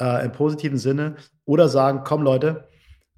[0.01, 1.17] äh, im positiven Sinne.
[1.45, 2.69] Oder sagen, komm Leute,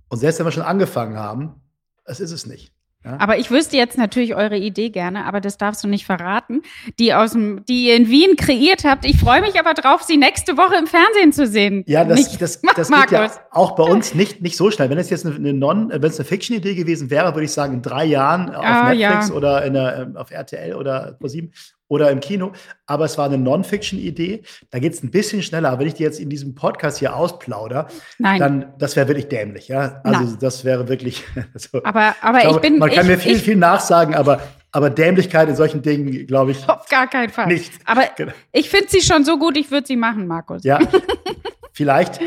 [0.09, 1.61] und selbst wenn wir schon angefangen haben,
[2.05, 2.73] es ist es nicht.
[3.05, 3.17] Ja?
[3.19, 6.63] Aber ich wüsste jetzt natürlich eure Idee gerne, aber das darfst du nicht verraten,
[6.99, 9.07] die, aus dem, die ihr in Wien kreiert habt.
[9.07, 11.83] Ich freue mich aber drauf, sie nächste Woche im Fernsehen zu sehen.
[11.87, 14.91] Ja, das, nicht, das, das geht ja auch bei uns nicht, nicht so schnell.
[14.91, 17.83] Wenn es jetzt eine, Non, wenn es eine Fiction-Idee gewesen wäre, würde ich sagen, in
[17.83, 19.35] drei Jahren auf ah, Netflix ja.
[19.35, 21.53] oder in der, ähm, auf RTL oder ProSieben
[21.91, 22.53] oder im Kino.
[22.87, 24.45] Aber es war eine Non-Fiction-Idee.
[24.71, 25.71] Da geht es ein bisschen schneller.
[25.71, 28.39] Aber wenn ich die jetzt in diesem Podcast hier ausplauder, Nein.
[28.39, 29.69] dann das wäre wirklich dämlich.
[29.69, 30.01] Ja?
[30.05, 30.39] Also Nein.
[30.41, 31.25] das wäre wirklich.
[31.53, 32.79] Also, aber aber ich, glaube, ich bin.
[32.79, 34.41] Man kann ich, mir viel, ich, viel nachsagen, aber.
[34.73, 36.69] Aber Dämlichkeit in solchen Dingen, glaube ich.
[36.69, 37.49] Auf gar keinen Fall.
[37.49, 37.73] Nicht.
[37.87, 38.33] Aber genau.
[38.53, 40.63] ich finde sie schon so gut, ich würde sie machen, Markus.
[40.63, 40.79] Ja.
[41.73, 42.21] Vielleicht,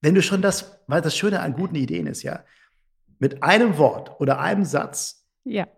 [0.00, 2.40] wenn du schon das, weil das Schöne an guten Ideen ist, ja,
[3.20, 5.68] mit einem Wort oder einem Satz, ja.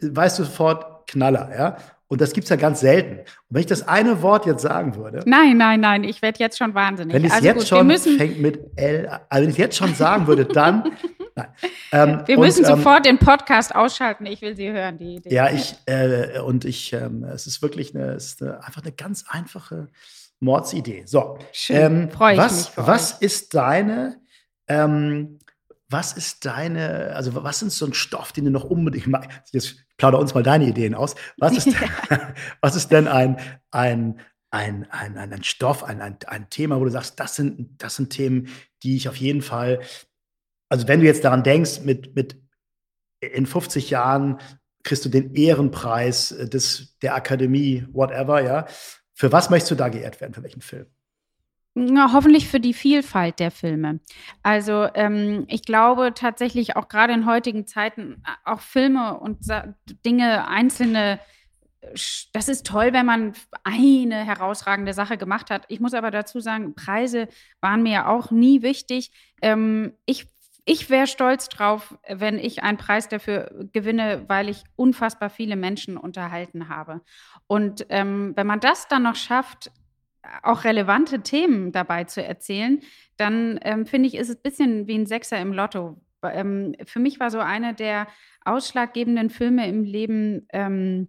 [0.00, 1.76] weißt du sofort Knaller, ja.
[2.10, 3.18] Und das gibt es ja ganz selten.
[3.18, 5.22] Und wenn ich das eine Wort jetzt sagen würde.
[5.26, 7.14] Nein, nein, nein, ich werde jetzt schon wahnsinnig.
[7.14, 10.26] Wenn es also jetzt gut, schon fängt mit L, also wenn ich jetzt schon sagen
[10.26, 10.90] würde, dann.
[11.34, 11.48] nein.
[11.92, 14.24] Ähm, wir müssen und, ähm, sofort den Podcast ausschalten.
[14.24, 14.96] Ich will Sie hören.
[14.96, 18.64] Die, die ja, ich, äh, und ich, ähm, es ist wirklich eine, es ist eine,
[18.64, 19.88] einfach eine ganz einfache
[20.40, 21.02] Mordsidee.
[21.04, 21.38] So.
[21.52, 21.76] Schön.
[21.76, 22.68] Ähm, Freue ich was, mich.
[22.70, 23.22] Für was euch.
[23.22, 24.16] ist deine,
[24.66, 25.40] ähm,
[25.90, 29.52] was ist deine, also was ist so ein Stoff, den du noch unbedingt magst?
[29.52, 31.14] Jetzt plauder uns mal deine Ideen aus.
[31.36, 31.66] Was ist,
[32.10, 32.34] ja.
[32.60, 33.38] was ist denn ein,
[33.70, 37.96] ein, ein, ein, ein, Stoff, ein, ein, ein Thema, wo du sagst, das sind, das
[37.96, 38.48] sind Themen,
[38.82, 39.80] die ich auf jeden Fall
[40.68, 42.40] also wenn du jetzt daran denkst, mit, mit
[43.20, 44.38] in 50 Jahren
[44.84, 48.66] kriegst du den Ehrenpreis des, der Akademie, whatever, ja.
[49.14, 50.34] Für was möchtest du da geehrt werden?
[50.34, 50.86] Für welchen Film?
[51.80, 54.00] Na, hoffentlich für die Vielfalt der Filme.
[54.42, 59.38] Also ähm, ich glaube tatsächlich auch gerade in heutigen Zeiten äh, auch Filme und
[60.04, 61.20] Dinge, einzelne,
[62.32, 65.66] das ist toll, wenn man eine herausragende Sache gemacht hat.
[65.68, 67.28] Ich muss aber dazu sagen, Preise
[67.60, 69.12] waren mir ja auch nie wichtig.
[69.40, 70.26] Ähm, ich
[70.64, 75.96] ich wäre stolz drauf, wenn ich einen Preis dafür gewinne, weil ich unfassbar viele Menschen
[75.96, 77.00] unterhalten habe.
[77.46, 79.70] Und ähm, wenn man das dann noch schafft,
[80.42, 82.80] auch relevante Themen dabei zu erzählen,
[83.16, 86.00] dann ähm, finde ich, ist es ein bisschen wie ein Sechser im Lotto.
[86.22, 88.06] Ähm, für mich war so einer der
[88.44, 91.08] ausschlaggebenden Filme im Leben ähm,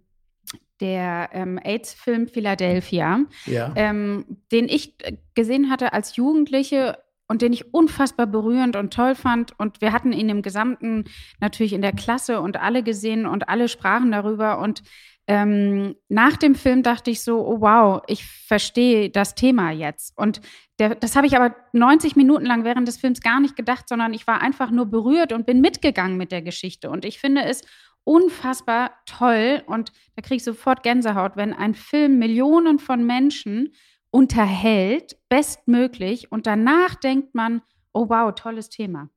[0.80, 3.72] der ähm, AIDS-Film Philadelphia, ja.
[3.76, 4.96] ähm, den ich
[5.34, 9.58] gesehen hatte als Jugendliche und den ich unfassbar berührend und toll fand.
[9.58, 11.04] Und wir hatten ihn im Gesamten
[11.38, 14.58] natürlich in der Klasse und alle gesehen und alle sprachen darüber.
[14.58, 14.82] Und
[15.30, 20.18] ähm, nach dem Film dachte ich so, oh wow, ich verstehe das Thema jetzt.
[20.18, 20.40] Und
[20.80, 24.12] der, das habe ich aber 90 Minuten lang während des Films gar nicht gedacht, sondern
[24.12, 26.90] ich war einfach nur berührt und bin mitgegangen mit der Geschichte.
[26.90, 27.62] Und ich finde es
[28.02, 33.72] unfassbar toll und da kriege ich sofort Gänsehaut, wenn ein Film Millionen von Menschen
[34.10, 37.62] unterhält, bestmöglich, und danach denkt man,
[37.92, 39.10] oh wow, tolles Thema.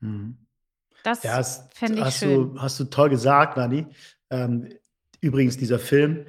[0.00, 0.38] Mhm.
[1.04, 1.40] Das ja,
[1.72, 2.54] fände ich hast schön.
[2.54, 3.86] Du, hast du toll gesagt, Nani.
[4.28, 4.68] Ähm,
[5.22, 6.26] übrigens, dieser Film,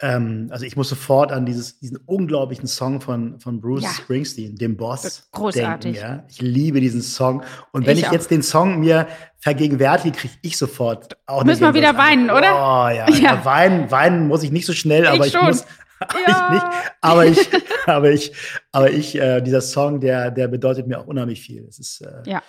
[0.00, 3.90] ähm, also ich muss sofort an dieses, diesen unglaublichen Song von, von Bruce ja.
[3.90, 5.94] Springsteen, dem Boss, Großartig.
[5.94, 6.16] denken.
[6.16, 6.24] Ja?
[6.28, 7.42] Ich liebe diesen Song.
[7.72, 9.06] Und wenn ich, ich jetzt den Song mir
[9.38, 12.54] vergegenwärtige, kriege ich sofort auch Müssen wir wieder weinen, oder?
[12.54, 13.44] Oh ja, ja.
[13.44, 15.64] weinen, weinen muss ich nicht so schnell, aber ich, ich muss,
[16.00, 16.08] ja.
[16.26, 16.66] ich nicht.
[17.00, 17.50] Aber ich,
[17.86, 18.32] aber ich,
[18.72, 21.66] aber ich, äh, dieser Song, der, der bedeutet mir auch unheimlich viel.
[21.68, 22.42] Es ist äh, ja.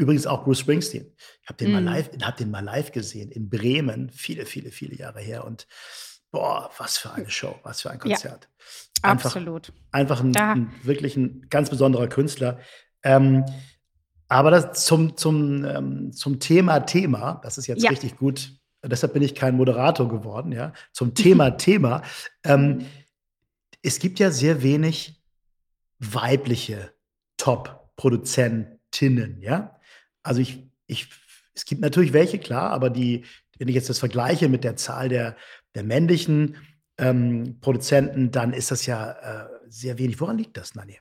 [0.00, 1.12] Übrigens auch Bruce Springsteen.
[1.42, 1.74] Ich habe den mm.
[1.74, 5.44] mal live, habe den mal live gesehen in Bremen, viele, viele, viele Jahre her.
[5.44, 5.66] Und
[6.30, 8.48] boah, was für eine Show, was für ein Konzert.
[9.02, 9.72] Ja, einfach, absolut.
[9.92, 12.58] Einfach ein, ein, wirklich ein ganz besonderer Künstler.
[13.02, 13.44] Ähm,
[14.28, 17.90] aber das zum, zum, ähm, zum Thema Thema, das ist jetzt ja.
[17.90, 22.02] richtig gut deshalb bin ich kein Moderator geworden, ja, zum Thema Thema.
[22.44, 22.86] Ähm,
[23.82, 25.22] es gibt ja sehr wenig
[25.98, 26.92] weibliche
[27.36, 29.78] Top-Produzentinnen, ja.
[30.22, 31.08] Also ich, ich,
[31.54, 33.24] es gibt natürlich welche, klar, aber die,
[33.58, 35.36] wenn ich jetzt das vergleiche mit der Zahl der,
[35.74, 36.56] der männlichen
[36.98, 40.20] ähm, Produzenten, dann ist das ja äh, sehr wenig.
[40.20, 40.98] Woran liegt das, Nani?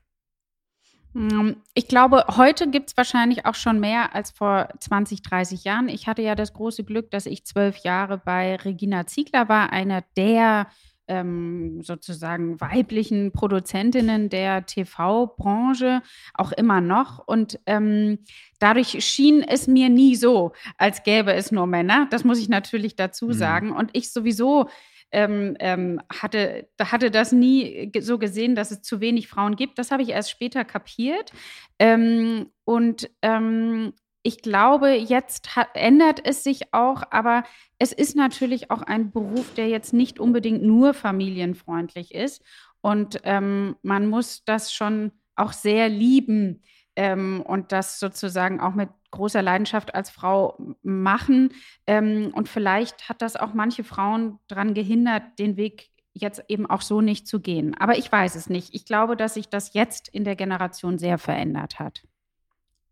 [1.16, 5.90] Ähm, ich glaube, heute gibt es wahrscheinlich auch schon mehr als vor 20, 30 Jahren.
[5.90, 10.04] Ich hatte ja das große Glück, dass ich zwölf Jahre bei Regina Ziegler war, einer
[10.16, 10.68] der
[11.10, 16.02] ähm, sozusagen weiblichen Produzentinnen der TV-Branche,
[16.36, 17.28] auch immer noch.
[17.28, 18.20] Und ähm,
[18.60, 22.08] dadurch schien es mir nie so, als gäbe es nur Männer.
[22.12, 23.34] Das muss ich natürlich dazu mhm.
[23.34, 23.72] sagen.
[23.72, 24.70] Und ich sowieso
[25.12, 29.80] ähm, ähm, hatte, hatte das nie so gesehen, dass es zu wenig Frauen gibt.
[29.80, 31.32] Das habe ich erst später kapiert.
[31.80, 37.44] Ähm, und ähm, ich glaube, jetzt hat, ändert es sich auch, aber
[37.78, 42.44] es ist natürlich auch ein Beruf, der jetzt nicht unbedingt nur familienfreundlich ist.
[42.82, 46.62] Und ähm, man muss das schon auch sehr lieben
[46.96, 51.54] ähm, und das sozusagen auch mit großer Leidenschaft als Frau machen.
[51.88, 56.82] Ähm, und vielleicht hat das auch manche Frauen daran gehindert, den Weg jetzt eben auch
[56.82, 57.76] so nicht zu gehen.
[57.80, 58.74] Aber ich weiß es nicht.
[58.74, 62.04] Ich glaube, dass sich das jetzt in der Generation sehr verändert hat.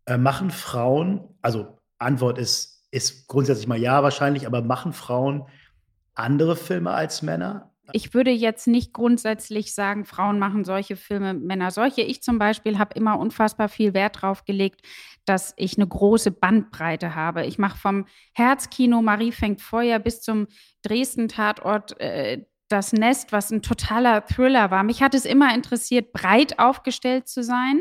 [0.08, 5.46] Äh, machen Frauen, also Antwort ist, ist grundsätzlich mal ja wahrscheinlich, aber machen Frauen
[6.14, 7.68] andere Filme als Männer?
[7.92, 12.02] ich würde jetzt nicht grundsätzlich sagen, Frauen machen solche Filme, Männer solche.
[12.02, 14.82] Ich zum Beispiel habe immer unfassbar viel Wert drauf gelegt,
[15.24, 17.46] dass ich eine große Bandbreite habe.
[17.46, 20.48] Ich mache vom Herzkino Marie fängt Feuer bis zum
[20.82, 24.82] Dresden-Tatort äh, das Nest, was ein totaler Thriller war.
[24.82, 27.80] Mich hat es immer interessiert, breit aufgestellt zu sein.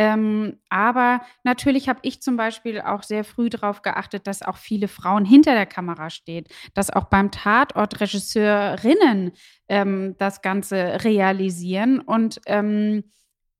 [0.00, 4.88] Ähm, aber natürlich habe ich zum Beispiel auch sehr früh darauf geachtet, dass auch viele
[4.88, 9.32] Frauen hinter der Kamera stehen, dass auch beim Tatort Regisseurinnen
[9.68, 12.00] ähm, das Ganze realisieren.
[12.00, 13.04] Und ähm,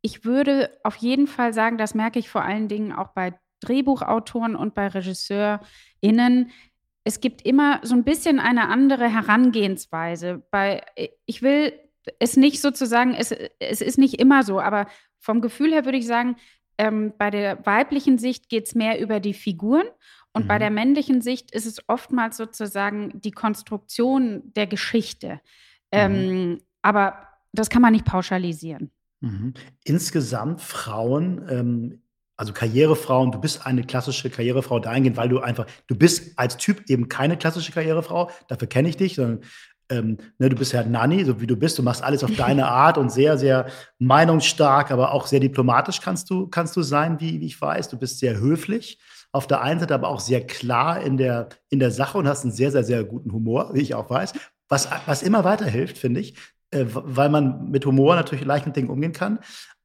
[0.00, 4.57] ich würde auf jeden Fall sagen, das merke ich vor allen Dingen auch bei Drehbuchautoren
[4.57, 6.53] und bei RegisseurInnen,
[7.05, 10.42] es gibt immer so ein bisschen eine andere Herangehensweise.
[10.50, 10.81] Bei,
[11.26, 11.74] ich will
[12.18, 14.86] es nicht sozusagen, es, es ist nicht immer so, aber
[15.18, 16.36] vom Gefühl her würde ich sagen,
[16.78, 19.86] ähm, bei der weiblichen Sicht geht es mehr über die Figuren
[20.32, 20.48] und mhm.
[20.48, 25.40] bei der männlichen Sicht ist es oftmals sozusagen die Konstruktion der Geschichte.
[25.92, 26.12] Ähm,
[26.52, 26.60] mhm.
[26.82, 28.90] Aber das kann man nicht pauschalisieren.
[29.20, 29.54] Mhm.
[29.84, 32.02] Insgesamt Frauen, ähm,
[32.36, 36.88] Also Karrierefrauen, du bist eine klassische Karrierefrau dahingehend, weil du einfach, du bist als Typ
[36.88, 39.42] eben keine klassische Karrierefrau, dafür kenne ich dich, sondern
[39.90, 42.68] ähm, ne, du bist ja Nanny, so wie du bist, du machst alles auf deine
[42.68, 43.66] Art und sehr, sehr
[43.98, 47.88] meinungsstark, aber auch sehr diplomatisch kannst du, kannst du sein, wie, wie ich weiß.
[47.88, 48.98] Du bist sehr höflich
[49.33, 52.44] auf der einen Seite, aber auch sehr klar in der, in der Sache und hast
[52.44, 54.33] einen sehr, sehr, sehr guten Humor, wie ich auch weiß.
[54.68, 56.35] Was, was immer weiterhilft, finde ich,
[56.70, 59.40] äh, weil man mit Humor natürlich leicht mit Dingen umgehen kann.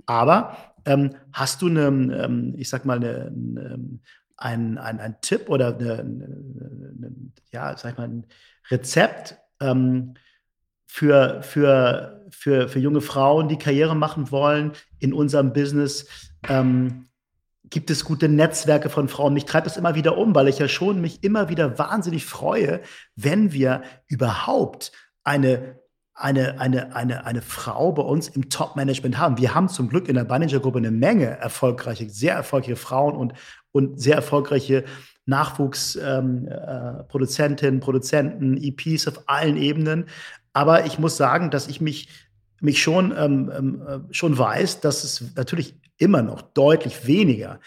[0.05, 3.99] Aber ähm, hast du eine, ähm, ich sag mal, eine, eine,
[4.37, 7.15] ein, ein, ein Tipp oder eine, eine,
[7.51, 8.25] ja, sag ich mal, ein
[8.69, 10.15] Rezept, ähm,
[10.85, 16.07] für, für, für, für junge Frauen, die Karriere machen wollen in unserem Business?
[16.47, 17.07] Ähm,
[17.69, 19.33] gibt es gute Netzwerke von Frauen?
[19.33, 22.81] Mich treibt das immer wieder um, weil ich ja schon mich immer wieder wahnsinnig freue,
[23.15, 24.91] wenn wir überhaupt
[25.23, 25.79] eine
[26.15, 29.37] eine, eine, eine, eine Frau bei uns im Top-Management haben.
[29.37, 33.33] Wir haben zum Glück in der Manager-Gruppe eine Menge erfolgreiche, sehr erfolgreiche Frauen und,
[33.73, 34.85] und sehr erfolgreiche
[35.25, 40.05] Nachwuchsproduzentinnen, ähm, äh, Produzenten, EPs auf allen Ebenen.
[40.53, 42.09] Aber ich muss sagen, dass ich mich,
[42.61, 47.59] mich schon, ähm, ähm, äh, schon weiß, dass es natürlich immer noch deutlich weniger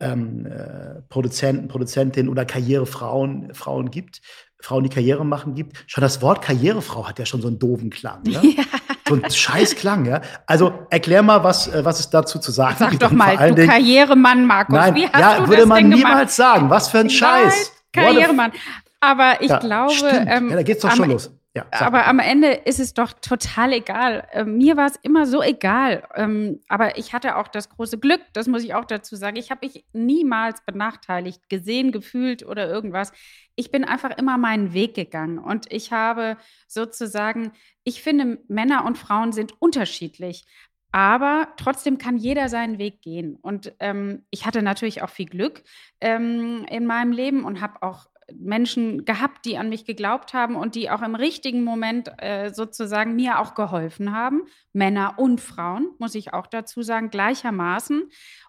[0.00, 4.20] ähm, äh, Produzenten, Produzentinnen oder Karrierefrauen Frauen gibt,
[4.62, 5.84] Frauen, die Karriere machen, gibt.
[5.86, 8.24] Schon das Wort Karrierefrau hat ja schon so einen doofen Klang.
[8.26, 8.40] Ja?
[8.42, 8.62] ja.
[9.08, 10.20] So ein scheiß Klang, ja.
[10.46, 13.02] Also erklär mal, was, äh, was es dazu zu sagen Sag gibt.
[13.02, 14.74] Sag doch mal, du Dingen, Karrieremann, Markus.
[14.74, 16.70] Nein, Wie hast ja, du würde das man niemals sagen.
[16.70, 17.72] Was für ein Scheiß.
[17.92, 18.52] Karrieremann.
[19.00, 19.92] Aber ich ja, glaube.
[20.04, 21.30] Ähm, ja, da geht's doch schon los.
[21.54, 24.26] Ja, aber am Ende ist es doch total egal.
[24.32, 26.02] Äh, mir war es immer so egal.
[26.14, 29.36] Ähm, aber ich hatte auch das große Glück, das muss ich auch dazu sagen.
[29.36, 33.12] Ich habe mich niemals benachteiligt, gesehen, gefühlt oder irgendwas.
[33.54, 35.38] Ich bin einfach immer meinen Weg gegangen.
[35.38, 36.38] Und ich habe
[36.68, 37.52] sozusagen,
[37.84, 40.46] ich finde, Männer und Frauen sind unterschiedlich.
[40.90, 43.36] Aber trotzdem kann jeder seinen Weg gehen.
[43.36, 45.64] Und ähm, ich hatte natürlich auch viel Glück
[46.00, 50.74] ähm, in meinem Leben und habe auch Menschen gehabt, die an mich geglaubt haben und
[50.74, 54.42] die auch im richtigen Moment äh, sozusagen mir auch geholfen haben.
[54.72, 58.08] Männer und Frauen, muss ich auch dazu sagen, gleichermaßen.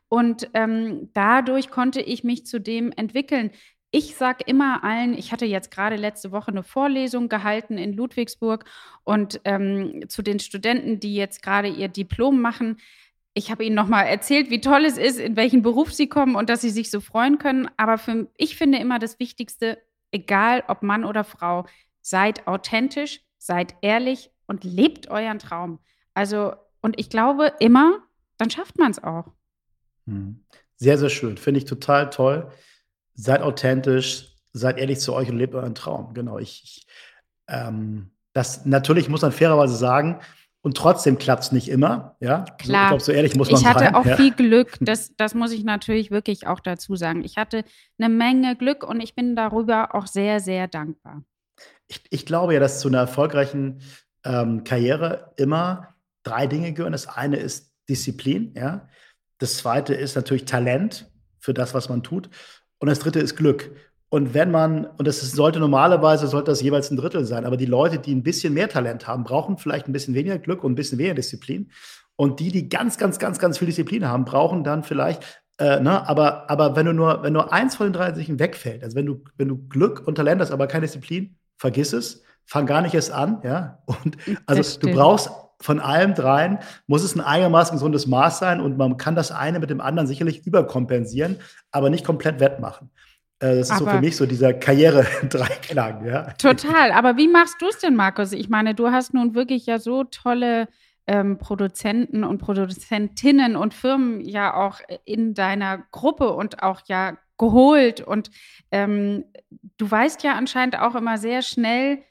[0.10, 3.52] Und ähm, dadurch konnte ich mich zu dem entwickeln.
[3.90, 8.66] Ich sage immer allen, ich hatte jetzt gerade letzte Woche eine Vorlesung gehalten in Ludwigsburg
[9.04, 12.78] und ähm, zu den Studenten, die jetzt gerade ihr Diplom machen,
[13.34, 16.50] ich habe ihnen nochmal erzählt, wie toll es ist, in welchen Beruf sie kommen und
[16.50, 17.70] dass sie sich so freuen können.
[17.78, 19.80] Aber für, ich finde immer das Wichtigste,
[20.12, 21.66] egal ob Mann oder Frau,
[22.02, 25.80] seid authentisch, seid ehrlich und lebt euren Traum.
[26.14, 28.00] Also, und ich glaube immer,
[28.38, 29.26] dann schafft man es auch.
[30.06, 30.44] Hm.
[30.76, 31.38] Sehr, sehr schön.
[31.38, 32.52] Finde ich total toll.
[33.16, 36.14] Seid authentisch, seid ehrlich zu euch und lebt euren Traum.
[36.14, 36.38] Genau.
[36.40, 36.88] Ich, ich
[37.48, 40.20] ähm, das natürlich muss man fairerweise sagen,
[40.64, 42.46] und trotzdem klappt es nicht immer, ja.
[42.58, 42.86] Klar.
[42.86, 43.96] Ich glaube, so ehrlich muss man Ich hatte sein.
[43.96, 44.16] auch ja.
[44.16, 47.24] viel Glück, das, das muss ich natürlich wirklich auch dazu sagen.
[47.26, 47.66] Ich hatte
[48.00, 51.24] eine Menge Glück und ich bin darüber auch sehr, sehr dankbar.
[51.88, 53.82] Ich, ich glaube ja, dass zu einer erfolgreichen
[54.24, 56.94] ähm, Karriere immer drei Dinge gehören.
[56.94, 58.88] Das eine ist Disziplin, ja.
[59.40, 62.30] Das zweite ist natürlich Talent für das, was man tut.
[62.80, 63.76] Und das dritte ist Glück.
[64.14, 67.66] Und wenn man, und das sollte normalerweise, sollte das jeweils ein Drittel sein, aber die
[67.66, 70.76] Leute, die ein bisschen mehr Talent haben, brauchen vielleicht ein bisschen weniger Glück und ein
[70.76, 71.72] bisschen weniger Disziplin.
[72.16, 75.24] Und die, die ganz, ganz, ganz, ganz viel Disziplin haben, brauchen dann vielleicht,
[75.58, 78.84] äh, ne, aber, aber wenn du nur, wenn nur eins von den drei Sichen wegfällt,
[78.84, 82.68] also wenn du, wenn du Glück und Talent hast, aber keine Disziplin, vergiss es, fang
[82.68, 83.80] gar nicht erst an, ja.
[83.88, 88.78] Und also du brauchst von allem dreien muss es ein einigermaßen gesundes Maß sein und
[88.78, 91.38] man kann das eine mit dem anderen sicherlich überkompensieren,
[91.72, 92.92] aber nicht komplett wettmachen.
[93.44, 96.32] Äh, das ist aber so für mich so dieser Karriere-Dreiklang, ja.
[96.34, 96.92] Total.
[96.94, 98.32] Aber wie machst du es denn, Markus?
[98.32, 100.70] Ich meine, du hast nun wirklich ja so tolle
[101.08, 108.00] ähm, Produzenten und Produzentinnen und Firmen ja auch in deiner Gruppe und auch ja geholt.
[108.00, 108.32] Und
[108.72, 109.26] ähm,
[109.78, 112.02] du weißt ja anscheinend auch immer sehr schnell,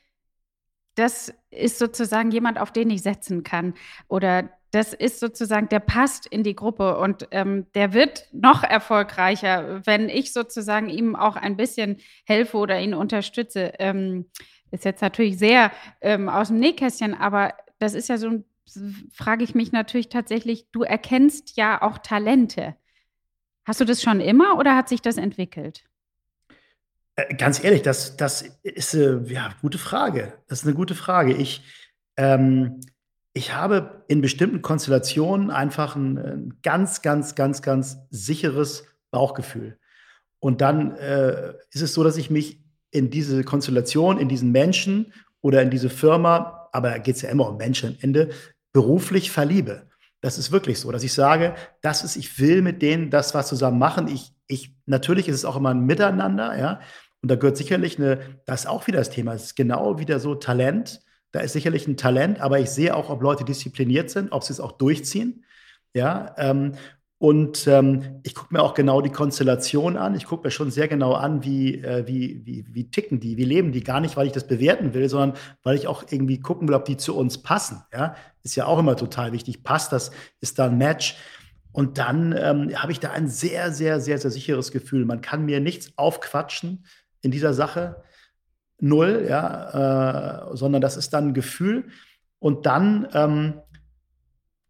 [0.97, 3.73] das ist sozusagen jemand, auf den ich setzen kann.
[4.09, 9.83] Oder das ist sozusagen, der passt in die Gruppe und ähm, der wird noch erfolgreicher,
[9.85, 13.75] wenn ich sozusagen ihm auch ein bisschen helfe oder ihn unterstütze.
[13.79, 14.31] Ähm,
[14.71, 15.71] ist jetzt natürlich sehr
[16.01, 18.43] ähm, aus dem Nähkästchen, aber das ist ja so,
[19.13, 22.75] frage ich mich natürlich tatsächlich, du erkennst ja auch Talente.
[23.67, 25.85] Hast du das schon immer oder hat sich das entwickelt?
[27.17, 30.33] Äh, ganz ehrlich, das, das ist äh, ja gute Frage.
[30.49, 31.35] Das ist eine gute Frage.
[31.35, 31.63] Ich,
[32.17, 32.81] ähm,
[33.35, 39.79] ich habe in bestimmten Konstellationen einfach ein, ein ganz, ganz, ganz, ganz sicheres Bauchgefühl.
[40.39, 42.61] Und dann äh, ist es so, dass ich mich
[42.91, 47.31] in diese Konstellation, in diesen Menschen oder in diese Firma, aber da geht es ja
[47.31, 48.31] immer um Menschen am Ende,
[48.73, 49.87] beruflich verliebe.
[50.21, 53.49] Das ist wirklich so, dass ich sage, das ist, ich will mit denen das was
[53.49, 54.09] zusammen machen.
[54.09, 56.81] Ich, ich, natürlich ist es auch immer ein Miteinander, ja.
[57.23, 59.35] Und da gehört sicherlich eine, das ist auch wieder das Thema.
[59.35, 61.01] Es ist genau wieder so Talent.
[61.33, 64.53] Da ist sicherlich ein Talent, aber ich sehe auch, ob Leute diszipliniert sind, ob sie
[64.53, 65.45] es auch durchziehen.
[65.95, 66.73] Ja, ähm,
[67.23, 70.17] und ähm, ich gucke mir auch genau die Konstellation an.
[70.17, 73.45] Ich gucke mir schon sehr genau an, wie, äh, wie, wie, wie ticken die, wie
[73.45, 73.85] leben die.
[73.85, 76.85] Gar nicht, weil ich das bewerten will, sondern weil ich auch irgendwie gucken will, ob
[76.85, 77.81] die zu uns passen.
[77.93, 78.17] Ja?
[78.43, 79.63] Ist ja auch immer total wichtig.
[79.63, 80.11] Passt das?
[80.41, 81.17] Ist da ein Match?
[81.71, 85.05] Und dann ähm, habe ich da ein sehr, sehr, sehr, sehr sicheres Gefühl.
[85.05, 86.85] Man kann mir nichts aufquatschen
[87.21, 88.03] in dieser Sache.
[88.83, 91.85] Null, ja, äh, sondern das ist dann ein Gefühl.
[92.39, 93.55] Und dann, ähm,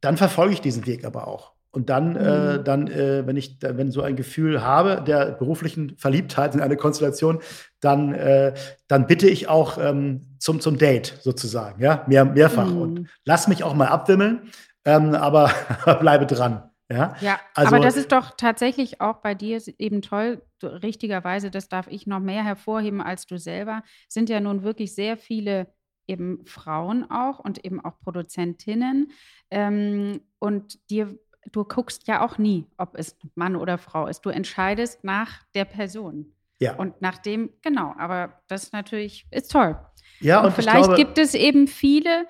[0.01, 1.53] dann verfolge ich diesen Weg aber auch.
[1.71, 2.61] Und dann, äh, mhm.
[2.61, 6.77] äh, dann äh, wenn ich wenn so ein Gefühl habe der beruflichen Verliebtheit in eine
[6.77, 7.41] Konstellation,
[7.81, 8.53] dann, äh,
[8.89, 12.69] dann bitte ich auch ähm, zum, zum Date sozusagen, ja, mehr, mehrfach.
[12.69, 12.81] Mhm.
[12.83, 14.51] Und lass mich auch mal abwimmeln,
[14.85, 15.51] ähm, aber
[16.01, 16.65] bleibe dran.
[16.93, 21.69] Ja, ja also, aber das ist doch tatsächlich auch bei dir eben toll, richtigerweise, das
[21.69, 25.69] darf ich noch mehr hervorheben als du selber, sind ja nun wirklich sehr viele
[26.07, 29.13] eben Frauen auch und eben auch Produzentinnen.
[29.51, 31.17] Ähm, und dir
[31.51, 34.21] du guckst ja auch nie, ob es Mann oder Frau ist.
[34.21, 36.33] Du entscheidest nach der Person.
[36.61, 36.77] Ja.
[36.77, 39.77] Und nach dem, genau, aber das natürlich ist toll.
[40.21, 42.27] Ja, und, und vielleicht glaube, gibt es eben viele,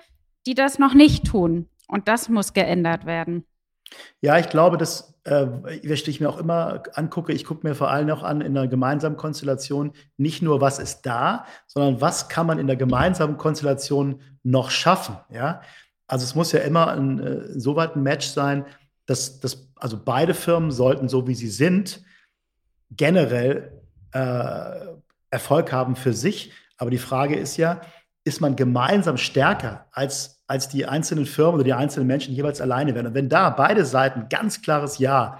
[0.47, 1.69] die das noch nicht tun.
[1.87, 3.45] Und das muss geändert werden.
[4.21, 7.89] Ja, ich glaube, dass, äh, was ich mir auch immer angucke, ich gucke mir vor
[7.89, 12.47] allem auch an in einer gemeinsamen Konstellation nicht nur, was ist da, sondern was kann
[12.47, 15.17] man in der gemeinsamen Konstellation noch schaffen.
[15.29, 15.61] Ja?
[16.07, 18.65] Also es muss ja immer ein, äh, so weit ein Match sein,
[19.05, 22.01] dass, dass also beide Firmen sollten, so wie sie sind,
[22.91, 23.81] generell
[24.11, 24.93] äh,
[25.29, 26.51] Erfolg haben für sich.
[26.77, 27.81] Aber die Frage ist ja,
[28.23, 32.95] ist man gemeinsam stärker als, als die einzelnen Firmen oder die einzelnen Menschen jeweils alleine
[32.95, 33.07] werden?
[33.07, 35.39] Und wenn da beide Seiten ganz klares Ja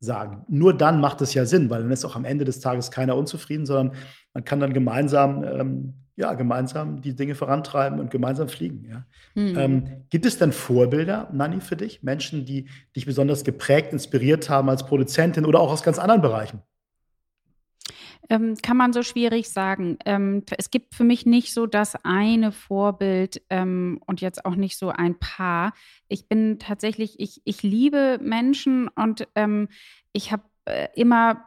[0.00, 2.90] sagen, nur dann macht es ja Sinn, weil dann ist auch am Ende des Tages
[2.90, 3.96] keiner unzufrieden, sondern
[4.34, 8.84] man kann dann gemeinsam ähm, ja, gemeinsam die Dinge vorantreiben und gemeinsam fliegen.
[8.88, 9.04] Ja.
[9.34, 9.58] Mhm.
[9.58, 12.02] Ähm, gibt es denn Vorbilder, Nanni, für dich?
[12.02, 16.60] Menschen, die dich besonders geprägt, inspiriert haben als Produzentin oder auch aus ganz anderen Bereichen?
[18.28, 19.98] Ähm, kann man so schwierig sagen.
[20.04, 24.78] Ähm, es gibt für mich nicht so das eine Vorbild ähm, und jetzt auch nicht
[24.78, 25.72] so ein Paar.
[26.08, 29.68] Ich bin tatsächlich, ich, ich liebe Menschen und ähm,
[30.12, 31.44] ich habe äh, immer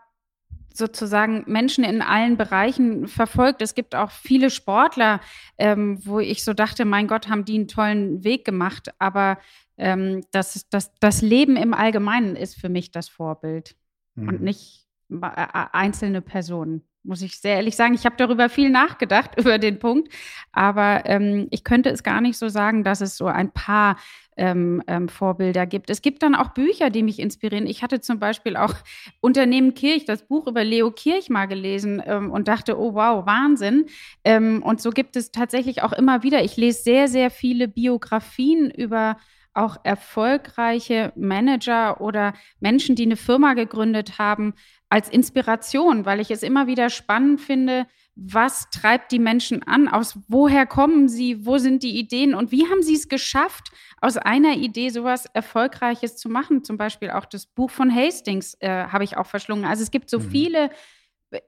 [0.73, 3.61] sozusagen Menschen in allen Bereichen verfolgt.
[3.61, 5.21] Es gibt auch viele Sportler,
[5.57, 8.93] ähm, wo ich so dachte, mein Gott, haben die einen tollen Weg gemacht.
[8.99, 9.38] Aber
[9.78, 13.76] ähm, das, das, das Leben im Allgemeinen ist für mich das Vorbild
[14.15, 14.28] mhm.
[14.28, 17.93] und nicht einzelne Personen muss ich sehr ehrlich sagen.
[17.93, 20.11] Ich habe darüber viel nachgedacht, über den Punkt.
[20.51, 23.97] Aber ähm, ich könnte es gar nicht so sagen, dass es so ein paar
[24.37, 25.89] ähm, ähm, Vorbilder gibt.
[25.89, 27.67] Es gibt dann auch Bücher, die mich inspirieren.
[27.67, 28.73] Ich hatte zum Beispiel auch
[29.21, 33.85] Unternehmen Kirch, das Buch über Leo Kirch mal gelesen ähm, und dachte, oh wow, Wahnsinn.
[34.23, 36.43] Ähm, und so gibt es tatsächlich auch immer wieder.
[36.43, 39.17] Ich lese sehr, sehr viele Biografien über
[39.53, 44.53] auch erfolgreiche Manager oder Menschen, die eine Firma gegründet haben,
[44.95, 47.85] als Inspiration, weil ich es immer wieder spannend finde,
[48.15, 52.63] was treibt die Menschen an, aus woher kommen sie, wo sind die Ideen und wie
[52.69, 56.63] haben sie es geschafft, aus einer Idee sowas Erfolgreiches zu machen.
[56.63, 59.65] Zum Beispiel auch das Buch von Hastings äh, habe ich auch verschlungen.
[59.65, 60.29] Also es gibt so mhm.
[60.31, 60.69] viele,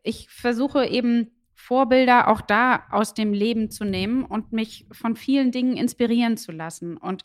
[0.03, 5.53] ich versuche eben Vorbilder auch da aus dem Leben zu nehmen und mich von vielen
[5.53, 6.97] Dingen inspirieren zu lassen.
[6.97, 7.23] Und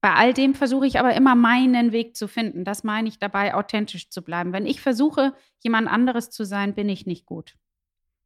[0.00, 2.64] bei all dem versuche ich aber immer meinen Weg zu finden.
[2.64, 4.52] Das meine ich dabei, authentisch zu bleiben.
[4.52, 7.56] Wenn ich versuche, jemand anderes zu sein, bin ich nicht gut.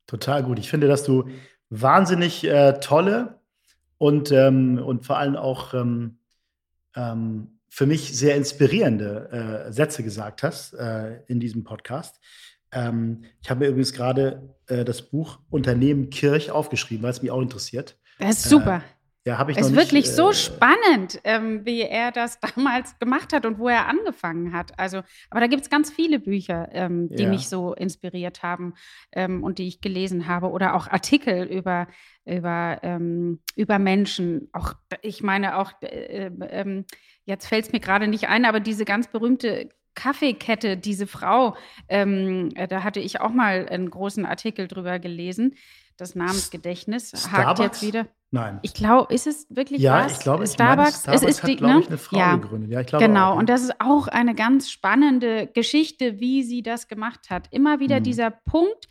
[0.07, 0.59] Total gut.
[0.59, 1.29] Ich finde, dass du
[1.71, 3.41] wahnsinnig äh, tolle
[3.99, 6.18] und, ähm, und vor allem auch ähm,
[6.97, 12.21] ähm, für mich sehr inspirierende äh, Sätze gesagt hast äh, in diesem Podcast.
[12.73, 17.31] Ähm, ich habe mir übrigens gerade äh, das Buch Unternehmen Kirch aufgeschrieben, weil es mich
[17.31, 17.97] auch interessiert.
[18.18, 18.83] Das ist super.
[19.27, 23.33] Ja, habe ich Es ist wirklich äh, so spannend, ähm, wie er das damals gemacht
[23.35, 24.79] hat und wo er angefangen hat.
[24.79, 27.29] Also, aber da gibt es ganz viele Bücher, ähm, die ja.
[27.29, 28.75] mich so inspiriert haben
[29.12, 31.87] ähm, und die ich gelesen habe oder auch Artikel über
[32.25, 34.49] über ähm, über Menschen.
[34.53, 36.85] Auch ich meine auch äh, äh,
[37.25, 41.57] jetzt fällt es mir gerade nicht ein, aber diese ganz berühmte Kaffeekette, diese Frau,
[41.89, 45.57] ähm, äh, da hatte ich auch mal einen großen Artikel drüber gelesen.
[46.01, 47.32] Das Namensgedächtnis Starbucks?
[47.32, 48.07] hakt jetzt wieder.
[48.30, 48.59] Nein.
[48.62, 50.12] Ich glaube, ist es wirklich ja, was?
[50.12, 51.80] ich glaube, Starbucks, meine, Starbucks es ist hat, glaube ne?
[51.80, 52.36] ich, eine Frau ja.
[52.36, 52.70] gegründet.
[52.70, 53.32] Ja, ich glaube genau.
[53.32, 57.48] Auch, und das ist auch eine ganz spannende Geschichte, wie sie das gemacht hat.
[57.51, 58.05] Immer wieder mhm.
[58.05, 58.88] dieser Punkt,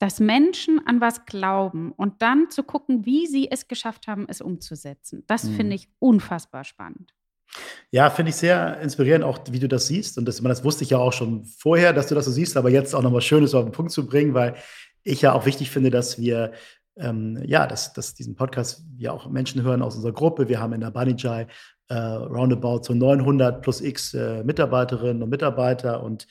[0.00, 4.40] dass Menschen an was glauben und dann zu gucken, wie sie es geschafft haben, es
[4.40, 5.22] umzusetzen.
[5.28, 5.56] Das mhm.
[5.56, 7.14] finde ich unfassbar spannend.
[7.90, 10.18] Ja, finde ich sehr inspirierend, auch wie du das siehst.
[10.18, 12.70] Und das, das wusste ich ja auch schon vorher, dass du das so siehst, aber
[12.70, 14.56] jetzt auch nochmal schön ist, auf den Punkt zu bringen, weil
[15.04, 16.52] ich ja auch wichtig finde, dass wir,
[16.96, 20.48] ähm, ja, dass, dass diesen Podcast ja auch Menschen hören aus unserer Gruppe.
[20.48, 21.46] Wir haben in der Banijai
[21.88, 26.02] äh, roundabout so 900 plus x äh, Mitarbeiterinnen und Mitarbeiter.
[26.02, 26.26] Und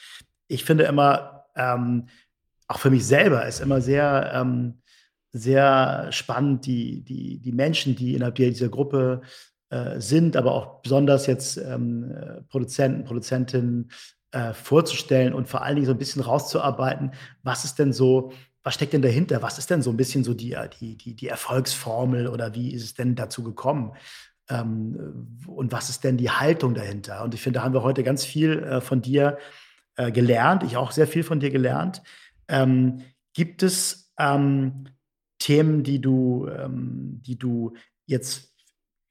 [0.47, 2.07] ich finde immer, ähm,
[2.67, 4.82] auch für mich selber ist immer sehr, ähm,
[5.32, 9.21] sehr spannend, die, die, die Menschen, die innerhalb dieser Gruppe
[9.69, 13.89] äh, sind, aber auch besonders jetzt ähm, äh, Produzenten, Produzentinnen
[14.32, 17.11] äh, vorzustellen und vor allen Dingen so ein bisschen rauszuarbeiten,
[17.41, 18.32] was ist denn so,
[18.64, 19.41] was steckt denn dahinter?
[19.41, 22.84] Was ist denn so ein bisschen so die, die, die, die Erfolgsformel oder wie ist
[22.84, 23.93] es denn dazu gekommen?
[24.49, 27.24] Ähm, und was ist denn die Haltung dahinter?
[27.24, 29.38] Und ich finde, da haben wir heute ganz viel äh, von dir
[29.95, 30.64] äh, gelernt.
[30.64, 32.01] Ich auch sehr viel von dir gelernt.
[32.47, 33.03] Ähm,
[33.34, 34.86] gibt es ähm,
[35.39, 37.74] Themen, die du, ähm, die du
[38.05, 38.53] jetzt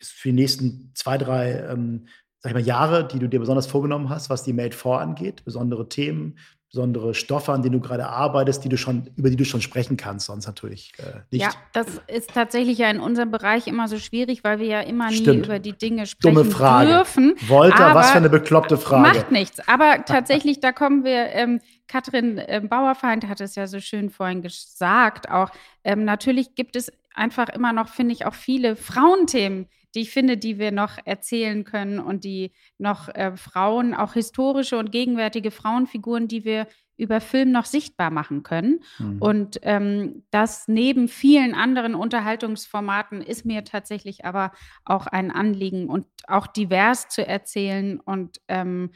[0.00, 2.06] für die nächsten zwei, drei ähm,
[2.40, 5.44] sag ich mal, Jahre, die du dir besonders vorgenommen hast, was die Made 4 angeht?
[5.44, 6.38] Besondere Themen,
[6.72, 9.98] besondere Stoffe, an denen du gerade arbeitest, die du schon, über die du schon sprechen
[9.98, 11.42] kannst, sonst natürlich äh, nicht.
[11.42, 15.10] Ja, das ist tatsächlich ja in unserem Bereich immer so schwierig, weil wir ja immer
[15.10, 16.88] nie über die Dinge sprechen Dumme Frage.
[16.88, 17.34] dürfen.
[17.46, 19.18] Wolter, was für eine bekloppte Frage.
[19.18, 19.60] Macht nichts.
[19.68, 24.40] Aber tatsächlich, da kommen wir, ähm, Katrin äh, Bauerfeind hat es ja so schön vorhin
[24.40, 25.50] gesagt, auch
[25.84, 30.36] ähm, natürlich gibt es einfach immer noch, finde ich, auch viele Frauenthemen, die ich finde,
[30.36, 36.28] die wir noch erzählen können und die noch äh, Frauen, auch historische und gegenwärtige Frauenfiguren,
[36.28, 36.66] die wir
[36.96, 38.80] über Film noch sichtbar machen können.
[38.98, 39.18] Mhm.
[39.20, 44.52] Und ähm, das neben vielen anderen Unterhaltungsformaten ist mir tatsächlich aber
[44.84, 48.90] auch ein Anliegen und auch divers zu erzählen und ähm,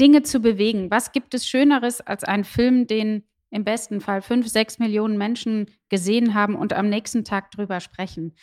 [0.00, 0.90] Dinge zu bewegen.
[0.90, 3.24] Was gibt es Schöneres als einen Film, den
[3.54, 8.34] im besten Fall fünf, sechs Millionen Menschen gesehen haben und am nächsten Tag drüber sprechen.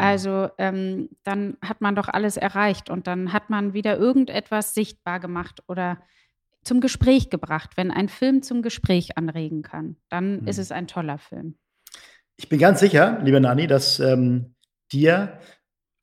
[0.00, 0.06] Mhm.
[0.06, 5.20] Also ähm, dann hat man doch alles erreicht und dann hat man wieder irgendetwas sichtbar
[5.20, 5.98] gemacht oder
[6.62, 7.72] zum Gespräch gebracht.
[7.76, 10.48] Wenn ein Film zum Gespräch anregen kann, dann mhm.
[10.48, 11.56] ist es ein toller Film.
[12.36, 14.54] Ich bin ganz sicher, liebe Nani, dass ähm,
[14.92, 15.38] dir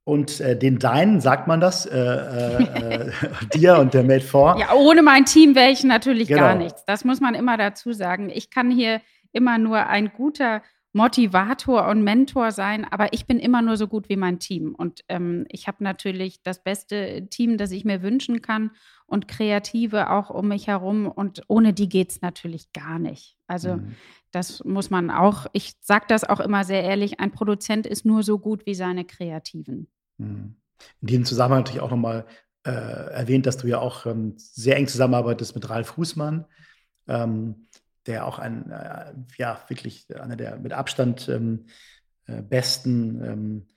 [0.03, 3.11] und äh, den Deinen, sagt man das, äh, äh, äh
[3.53, 4.55] dir und der Made 4.
[4.59, 6.41] Ja, ohne mein Team wäre ich natürlich genau.
[6.41, 6.85] gar nichts.
[6.85, 8.29] Das muss man immer dazu sagen.
[8.29, 9.01] Ich kann hier
[9.33, 10.61] immer nur ein guter
[10.97, 14.73] Motivator und Mentor sein, aber ich bin immer nur so gut wie mein Team.
[14.75, 18.71] Und ähm, ich habe natürlich das beste Team, das ich mir wünschen kann
[19.05, 21.07] und Kreative auch um mich herum.
[21.07, 23.37] Und ohne die geht es natürlich gar nicht.
[23.45, 23.95] Also mhm.
[24.31, 28.23] das muss man auch, ich sage das auch immer sehr ehrlich, ein Produzent ist nur
[28.23, 29.87] so gut wie seine Kreativen.
[30.17, 30.55] Mhm.
[31.01, 32.25] In diesem Zusammenhang natürlich auch nochmal
[32.65, 36.45] äh, erwähnt, dass du ja auch ähm, sehr eng zusammenarbeitest mit Ralf Fußmann,
[37.07, 37.66] ähm,
[38.07, 41.65] der auch ein, äh, ja, wirklich einer der mit Abstand ähm,
[42.25, 43.67] äh, besten ähm,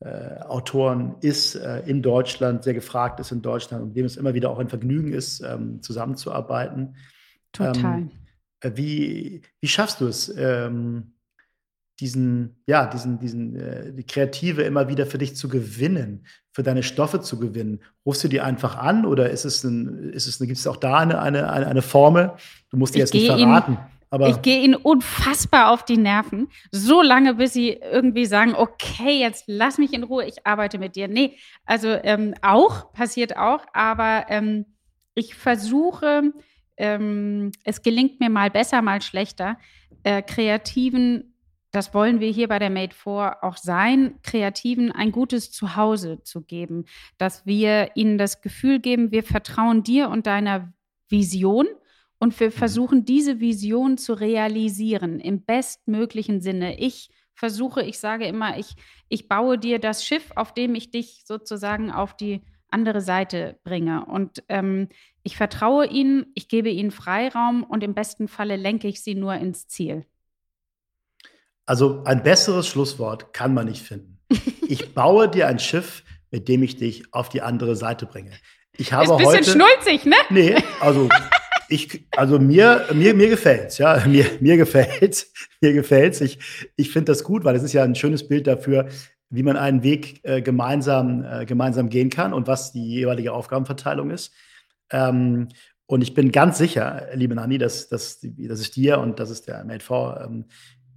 [0.00, 4.34] äh, Autoren ist äh, in Deutschland, sehr gefragt ist in Deutschland und dem es immer
[4.34, 6.96] wieder auch ein Vergnügen ist, ähm, zusammenzuarbeiten.
[7.52, 8.00] Total.
[8.00, 8.10] Ähm,
[8.60, 10.34] äh, wie, wie schaffst du es?
[10.36, 11.13] Ähm,
[12.00, 16.82] diesen, ja, diesen, diesen, äh, die Kreative immer wieder für dich zu gewinnen, für deine
[16.82, 17.80] Stoffe zu gewinnen?
[18.04, 20.98] Rufst du die einfach an oder ist es ein, ist es, gibt es auch da
[20.98, 22.32] eine, eine, eine, Formel?
[22.70, 23.72] Du musst die jetzt nicht verraten.
[23.74, 23.78] Ihn,
[24.10, 29.18] aber ich gehe ihnen unfassbar auf die Nerven, so lange, bis sie irgendwie sagen, okay,
[29.18, 31.08] jetzt lass mich in Ruhe, ich arbeite mit dir.
[31.08, 34.66] Nee, also ähm, auch, passiert auch, aber ähm,
[35.14, 36.32] ich versuche,
[36.76, 39.58] ähm, es gelingt mir mal besser, mal schlechter,
[40.04, 41.33] äh, Kreativen
[41.74, 46.42] das wollen wir hier bei der Made 4 auch sein, Kreativen ein gutes Zuhause zu
[46.42, 46.84] geben,
[47.18, 50.72] dass wir ihnen das Gefühl geben, wir vertrauen dir und deiner
[51.08, 51.66] Vision
[52.18, 52.52] und wir mhm.
[52.52, 56.78] versuchen diese Vision zu realisieren im bestmöglichen Sinne.
[56.78, 58.76] Ich versuche, ich sage immer, ich,
[59.08, 64.04] ich baue dir das Schiff, auf dem ich dich sozusagen auf die andere Seite bringe.
[64.06, 64.88] Und ähm,
[65.22, 69.34] ich vertraue ihnen, ich gebe ihnen Freiraum und im besten Falle lenke ich sie nur
[69.34, 70.06] ins Ziel.
[71.66, 74.18] Also ein besseres Schlusswort kann man nicht finden.
[74.68, 78.32] Ich baue dir ein Schiff, mit dem ich dich auf die andere Seite bringe.
[78.76, 80.16] Ich habe Ist ein bisschen heute, schnulzig, ne?
[80.30, 81.08] Nee, also
[81.68, 86.20] ich, also mir, mir, mir gefällt's, ja, mir, mir gefällt's, mir gefällt's.
[86.20, 86.38] Ich,
[86.76, 88.88] ich finde das gut, weil es ist ja ein schönes Bild dafür,
[89.30, 94.10] wie man einen Weg äh, gemeinsam, äh, gemeinsam gehen kann und was die jeweilige Aufgabenverteilung
[94.10, 94.32] ist.
[94.90, 95.48] Ähm,
[95.86, 99.42] und ich bin ganz sicher, liebe Nani, dass, dass, dass es dir und dass es
[99.42, 100.46] der Made for ähm,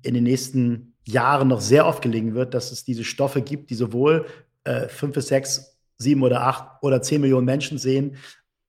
[0.04, 3.76] in den nächsten Jahren noch sehr oft gelingen wird, dass es diese Stoffe gibt, die
[3.76, 4.26] sowohl
[4.64, 8.18] äh, fünf bis sechs, sieben oder acht oder zehn Millionen Menschen sehen,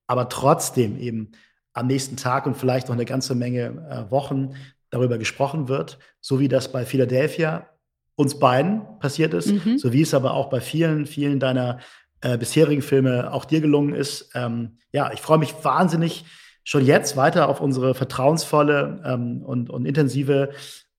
[0.07, 1.33] aber trotzdem eben
[1.73, 4.55] am nächsten Tag und vielleicht noch eine ganze Menge äh, Wochen
[4.91, 7.69] darüber gesprochen wird, so wie das bei Philadelphia
[8.17, 9.79] uns beiden passiert ist, mhm.
[9.79, 11.79] so wie es aber auch bei vielen, vielen deiner
[12.21, 14.31] äh, bisherigen Filme auch dir gelungen ist.
[14.35, 16.25] Ähm, ja, ich freue mich wahnsinnig
[16.65, 20.51] schon jetzt weiter auf unsere vertrauensvolle ähm, und, und intensive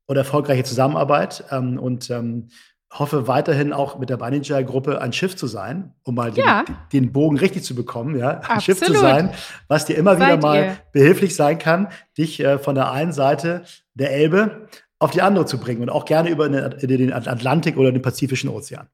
[0.10, 2.47] und erfolgreiche Zusammenarbeit ähm, und ähm,
[2.91, 6.64] hoffe weiterhin auch mit der Beininger-Gruppe ein Schiff zu sein, um mal ja.
[6.64, 9.30] den, den, Bogen richtig zu bekommen, ja, ein Schiff zu sein,
[9.68, 10.78] was dir immer Seid wieder mal ihr.
[10.93, 13.62] behilflich sein kann, dich äh, von der einen Seite
[13.93, 17.91] der Elbe auf die andere zu bringen und auch gerne über den, den Atlantik oder
[17.91, 18.88] den Pazifischen Ozean.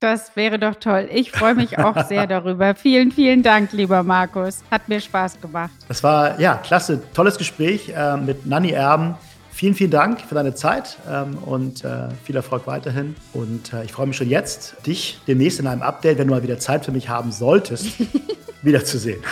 [0.00, 1.10] Das wäre doch toll.
[1.12, 2.74] Ich freue mich auch sehr darüber.
[2.74, 4.64] Vielen, vielen Dank, lieber Markus.
[4.70, 5.72] Hat mir Spaß gemacht.
[5.88, 9.16] Das war ja klasse, tolles Gespräch äh, mit Nanni Erben.
[9.54, 13.14] Vielen, vielen Dank für deine Zeit ähm, und äh, viel Erfolg weiterhin.
[13.32, 16.42] Und äh, ich freue mich schon jetzt, dich demnächst in einem Update, wenn du mal
[16.42, 17.86] wieder Zeit für mich haben solltest,
[18.62, 19.22] wiederzusehen.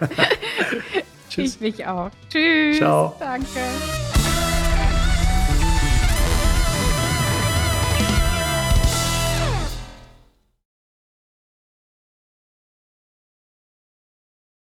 [1.30, 1.54] Tschüss.
[1.54, 2.10] Ich mich auch.
[2.28, 2.78] Tschüss.
[2.78, 3.14] Ciao.
[3.20, 3.60] Danke.